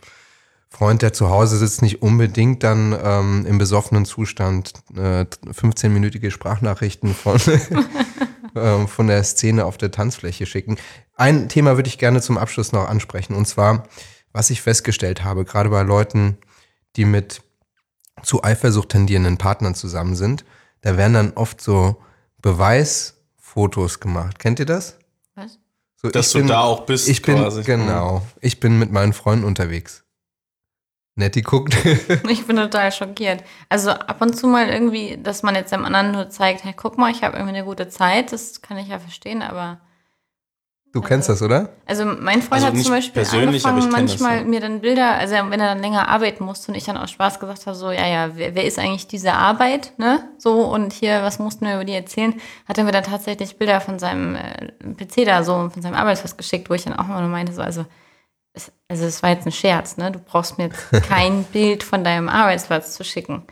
Freund, 0.68 1.03
der 1.03 1.12
zu 1.12 1.31
Hause 1.31 1.59
sitzt, 1.59 1.81
nicht 1.81 2.03
unbedingt 2.03 2.64
dann 2.64 2.92
ähm, 3.01 3.47
im 3.47 3.59
besoffenen 3.59 4.05
Zustand 4.05 4.73
äh, 4.97 5.25
15-minütige 5.47 6.33
Sprachnachrichten 6.33 7.14
von, 7.14 7.38
ähm, 8.55 8.88
von 8.88 9.07
der 9.07 9.23
Szene 9.25 9.64
auf 9.64 9.77
der 9.79 9.90
Tanzfläche 9.90 10.47
schicken. 10.47 10.77
Ein 11.17 11.49
Thema 11.49 11.77
würde 11.77 11.88
ich 11.88 11.99
gerne 11.99 12.21
zum 12.21 12.38
Abschluss 12.38 12.73
noch 12.73 12.88
ansprechen 12.88 13.35
und 13.35 13.47
zwar, 13.47 13.85
was 14.33 14.51
ich 14.51 14.62
festgestellt 14.62 15.23
habe, 15.25 15.45
gerade 15.45 15.71
bei 15.71 15.83
Leuten, 15.83 16.38
die 16.97 17.05
mit 17.05 17.43
zu 18.23 18.43
Eifersucht 18.43 18.90
tendierenden 18.90 19.38
Partnern 19.38 19.75
zusammen 19.75 20.17
sind, 20.17 20.45
da 20.81 20.97
werden 20.97 21.14
dann 21.14 21.33
oft 21.35 21.61
so 21.61 22.03
Beweisfotos 22.40 24.01
gemacht. 24.01 24.38
Kennt 24.38 24.59
ihr 24.59 24.67
das? 24.67 24.99
Was? 25.35 25.59
So, 25.97 26.11
Dass 26.11 26.27
ich 26.29 26.33
du 26.33 26.38
bin, 26.40 26.49
da 26.49 26.61
auch 26.61 26.85
bist 26.87 27.09
Ich 27.09 27.23
bin, 27.23 27.37
quasi. 27.37 27.62
genau, 27.62 28.23
ich 28.40 28.61
bin 28.61 28.79
mit 28.79 28.93
meinen 28.93 29.12
Freunden 29.12 29.45
unterwegs. 29.45 30.04
Netti 31.16 31.42
guckt. 31.42 31.74
Ich 32.29 32.46
bin 32.46 32.57
total 32.57 32.90
schockiert. 32.90 33.44
Also 33.68 33.90
ab 33.90 34.20
und 34.20 34.35
zu 34.37 34.46
mal 34.46 34.68
irgendwie, 34.68 35.18
dass 35.22 35.42
man 35.42 35.55
jetzt 35.55 35.72
dem 35.72 35.85
anderen 35.85 36.12
nur 36.12 36.29
zeigt, 36.29 36.64
hey, 36.64 36.74
guck 36.77 36.98
mal, 36.98 37.11
ich 37.11 37.22
habe 37.22 37.37
irgendwie 37.37 37.57
eine 37.57 37.64
gute 37.64 37.88
Zeit, 37.88 38.33
das 38.33 38.62
kann 38.62 38.79
ich 38.79 38.88
ja 38.88 38.98
verstehen, 38.98 39.42
aber 39.42 39.81
Du 40.94 41.00
kennst 41.00 41.29
das, 41.29 41.42
oder? 41.42 41.70
Also 41.87 42.05
mein 42.05 42.40
Freund 42.40 42.62
Also 42.62 42.66
hat 42.68 42.79
zum 42.79 42.92
Beispiel 42.92 43.22
angefangen, 43.22 43.81
kenn 43.81 43.83
das, 43.83 43.87
manchmal 43.90 44.38
ja. 44.38 44.44
mir 44.44 44.61
dann 44.61 44.81
Bilder, 44.81 45.16
also 45.16 45.35
wenn 45.35 45.59
er 45.59 45.74
dann 45.74 45.81
länger 45.81 46.09
arbeiten 46.09 46.44
musste 46.44 46.70
und 46.70 46.79
ich 46.79 46.85
dann 46.85 46.96
aus 46.96 47.11
Spaß 47.11 47.40
gesagt 47.40 47.66
habe, 47.66 47.77
so, 47.77 47.90
ja, 47.90 48.07
ja, 48.07 48.37
wer, 48.37 48.55
wer 48.55 48.64
ist 48.64 48.79
eigentlich 48.79 49.09
diese 49.09 49.33
Arbeit, 49.33 49.92
ne? 49.98 50.29
So, 50.38 50.62
und 50.62 50.92
hier, 50.92 51.24
was 51.24 51.40
mussten 51.40 51.66
wir 51.66 51.74
über 51.74 51.85
die 51.85 51.94
erzählen? 51.94 52.40
Hat 52.68 52.79
er 52.79 52.85
mir 52.85 52.92
dann 52.92 53.03
tatsächlich 53.03 53.59
Bilder 53.59 53.81
von 53.81 53.98
seinem 53.98 54.37
äh, 54.37 54.68
PC 54.96 55.27
da 55.27 55.42
so, 55.42 55.68
von 55.68 55.83
seinem 55.83 55.96
Arbeitsplatz 55.96 56.37
geschickt, 56.37 56.70
wo 56.70 56.74
ich 56.74 56.85
dann 56.85 56.94
auch 56.94 57.07
immer 57.07 57.22
nur 57.22 57.31
meinte, 57.31 57.53
so, 57.53 57.62
also, 57.62 57.85
es, 58.55 58.73
also 58.88 59.05
es 59.05 59.23
war 59.23 59.31
jetzt 59.31 59.47
ein 59.47 59.53
Scherz, 59.53 59.97
ne? 59.97 60.11
Du 60.11 60.19
brauchst 60.19 60.57
mir 60.57 60.69
jetzt 60.69 60.90
kein 61.09 61.45
Bild 61.45 61.83
von 61.83 62.03
deinem 62.05 62.29
Arbeitsplatz 62.29 62.95
zu 62.95 63.05
schicken. 63.05 63.43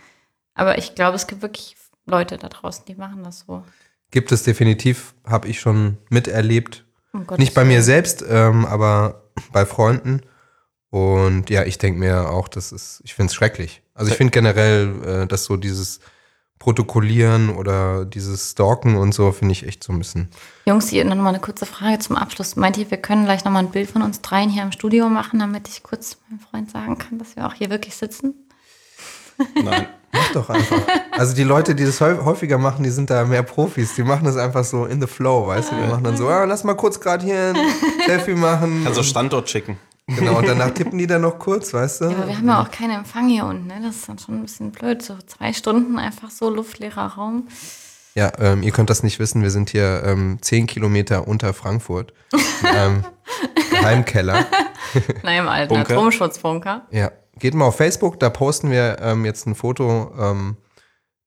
Aber 0.55 0.79
ich 0.79 0.95
glaube, 0.95 1.17
es 1.17 1.27
gibt 1.27 1.43
wirklich 1.43 1.77
Leute 2.07 2.39
da 2.39 2.49
draußen, 2.49 2.85
die 2.87 2.95
machen 2.95 3.23
das 3.25 3.41
so. 3.47 3.65
Gibt 4.11 4.33
es 4.33 4.43
definitiv, 4.43 5.15
habe 5.27 5.49
ich 5.49 5.61
schon 5.61 5.99
miterlebt. 6.09 6.85
Um 7.13 7.27
Nicht 7.37 7.55
bei 7.55 7.65
mir 7.65 7.83
selbst, 7.83 8.25
ähm, 8.27 8.65
aber 8.65 9.31
bei 9.53 9.67
Freunden. 9.67 10.23
Und 10.91 11.51
ja, 11.51 11.65
ich 11.65 11.79
denke 11.79 11.99
mir 11.99 12.31
auch, 12.31 12.49
das 12.49 12.73
ist, 12.73 13.01
ich 13.05 13.15
finde 13.15 13.31
es 13.31 13.35
schrecklich. 13.35 13.83
Also 13.95 14.11
ich 14.11 14.17
finde 14.17 14.31
generell, 14.31 15.23
äh, 15.23 15.27
dass 15.27 15.45
so 15.45 15.57
dieses 15.57 16.01
Protokollieren 16.63 17.49
oder 17.57 18.05
dieses 18.05 18.53
Stalken 18.53 18.97
und 18.97 19.13
so, 19.13 19.33
finde 19.33 19.51
ich 19.51 19.67
echt 19.67 19.83
so 19.83 19.93
ein 19.93 19.99
bisschen. 19.99 20.29
Jungs, 20.65 20.89
hier 20.91 21.05
noch 21.05 21.17
mal 21.17 21.31
eine 21.31 21.41
kurze 21.41 21.67
Frage 21.67 21.99
zum 21.99 22.15
Abschluss. 22.15 22.55
Meint 22.55 22.77
ihr, 22.79 22.89
wir 22.89 22.99
können 22.99 23.25
gleich 23.25 23.45
noch 23.45 23.51
mal 23.51 23.59
ein 23.59 23.73
Bild 23.73 23.91
von 23.91 24.01
uns 24.01 24.21
dreien 24.21 24.49
hier 24.49 24.63
im 24.63 24.71
Studio 24.71 25.09
machen, 25.09 25.41
damit 25.41 25.67
ich 25.67 25.83
kurz 25.83 26.19
meinem 26.31 26.39
Freund 26.39 26.71
sagen 26.71 26.99
kann, 26.99 27.19
dass 27.19 27.35
wir 27.35 27.49
auch 27.49 27.55
hier 27.55 27.69
wirklich 27.69 27.97
sitzen? 27.97 28.35
Nein. 29.61 29.89
Mach 30.13 30.33
doch 30.35 30.51
einfach. 30.51 30.83
Also 31.11 31.35
die 31.35 31.43
Leute, 31.43 31.75
die 31.75 31.85
das 31.85 32.01
häu- 32.01 32.25
häufiger 32.25 32.59
machen, 32.59 32.85
die 32.85 32.91
sind 32.91 33.11
da 33.11 33.25
mehr 33.25 33.43
Profis. 33.43 33.97
Die 33.97 34.05
machen 34.05 34.25
das 34.25 34.37
einfach 34.37 34.63
so 34.63 34.85
in 34.85 35.01
the 35.01 35.09
flow, 35.09 35.49
weißt 35.49 35.73
du? 35.73 35.75
Die 35.75 35.89
machen 35.89 36.05
dann 36.05 36.17
so, 36.17 36.29
ah, 36.29 36.45
lass 36.45 36.63
mal 36.63 36.75
kurz 36.75 37.01
gerade 37.01 37.25
hier 37.25 37.55
ein 37.55 37.57
Selfie 38.07 38.35
machen. 38.35 38.87
Also 38.87 39.03
Standort 39.03 39.51
schicken. 39.51 39.79
Genau, 40.09 40.39
und 40.39 40.49
danach 40.49 40.71
tippen 40.71 40.99
die 40.99 41.07
dann 41.07 41.23
noch 41.23 41.39
kurz, 41.39 41.73
weißt 41.73 42.01
du? 42.03 42.05
Ja, 42.07 42.17
aber 42.17 42.27
wir 42.29 42.37
haben 42.37 42.47
ja 42.49 42.63
auch 42.63 42.71
keinen 42.71 42.91
Empfang 42.99 43.29
hier 43.29 43.45
unten, 43.47 43.69
ne? 43.69 43.81
Das 43.83 43.97
ist 43.97 44.09
dann 44.09 44.19
schon 44.19 44.35
ein 44.37 44.43
bisschen 44.43 44.73
blöd. 44.73 45.01
So 45.03 45.17
zwei 45.27 45.53
Stunden 45.53 45.99
einfach 45.99 46.31
so 46.31 46.51
luftleerer 46.51 47.07
Raum. 47.15 47.49
Ja, 48.15 48.31
ähm, 48.39 48.63
ihr 48.63 48.73
könnt 48.73 48.91
das 48.91 49.03
nicht 49.03 49.19
wissen, 49.21 49.43
wir 49.43 49.51
sind 49.51 49.71
hier 49.71 50.03
ähm, 50.05 50.39
zehn 50.43 50.67
Kilometer 50.67 51.27
unter 51.29 51.55
Frankfurt. 51.55 52.13
in 52.63 52.67
einem 52.69 53.05
Geheimkeller. 53.71 54.45
Nein, 55.23 55.39
im 55.39 55.49
alten 55.49 55.75
Bunker. 55.75 55.95
Atomschutzbunker. 55.95 56.87
Ja, 56.91 57.11
geht 57.39 57.55
mal 57.55 57.67
auf 57.67 57.77
Facebook, 57.77 58.21
da 58.21 58.29
posten 58.29 58.71
wir 58.71 58.99
ähm, 59.01 59.25
jetzt 59.25 59.47
ein 59.47 59.55
Foto, 59.55 60.13
ähm, 60.19 60.57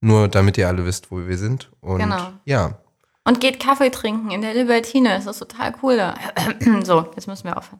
nur 0.02 0.28
damit 0.28 0.58
ihr 0.58 0.68
alle 0.68 0.86
wisst, 0.86 1.10
wo 1.10 1.26
wir 1.26 1.38
sind. 1.38 1.72
Und 1.82 2.00
Genau. 2.00 2.34
ja, 2.44 2.78
Und 3.24 3.40
geht 3.42 3.60
Kaffee 3.60 3.90
trinken 3.90 4.30
in 4.30 4.42
der 4.42 4.54
Libertine. 4.54 5.10
Das 5.10 5.26
ist 5.26 5.40
total 5.40 5.74
cool 5.82 5.98
da. 5.98 6.14
so, 6.84 7.08
jetzt 7.16 7.28
müssen 7.28 7.46
wir 7.46 7.58
aufhören. 7.58 7.80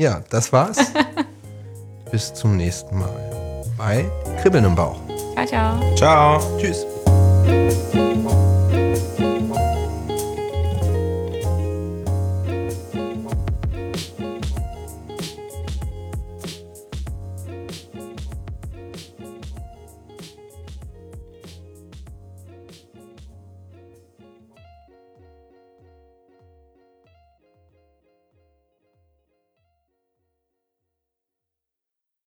Ja, 0.00 0.22
das 0.30 0.52
war's. 0.52 0.78
Bis 2.10 2.32
zum 2.32 2.56
nächsten 2.56 2.98
Mal 2.98 3.62
bei 3.76 4.04
Kribbeln 4.40 4.64
im 4.64 4.74
Bauch. 4.74 4.98
Ciao, 5.34 5.46
ciao. 5.46 5.94
Ciao. 5.96 6.58
Tschüss. 6.58 6.86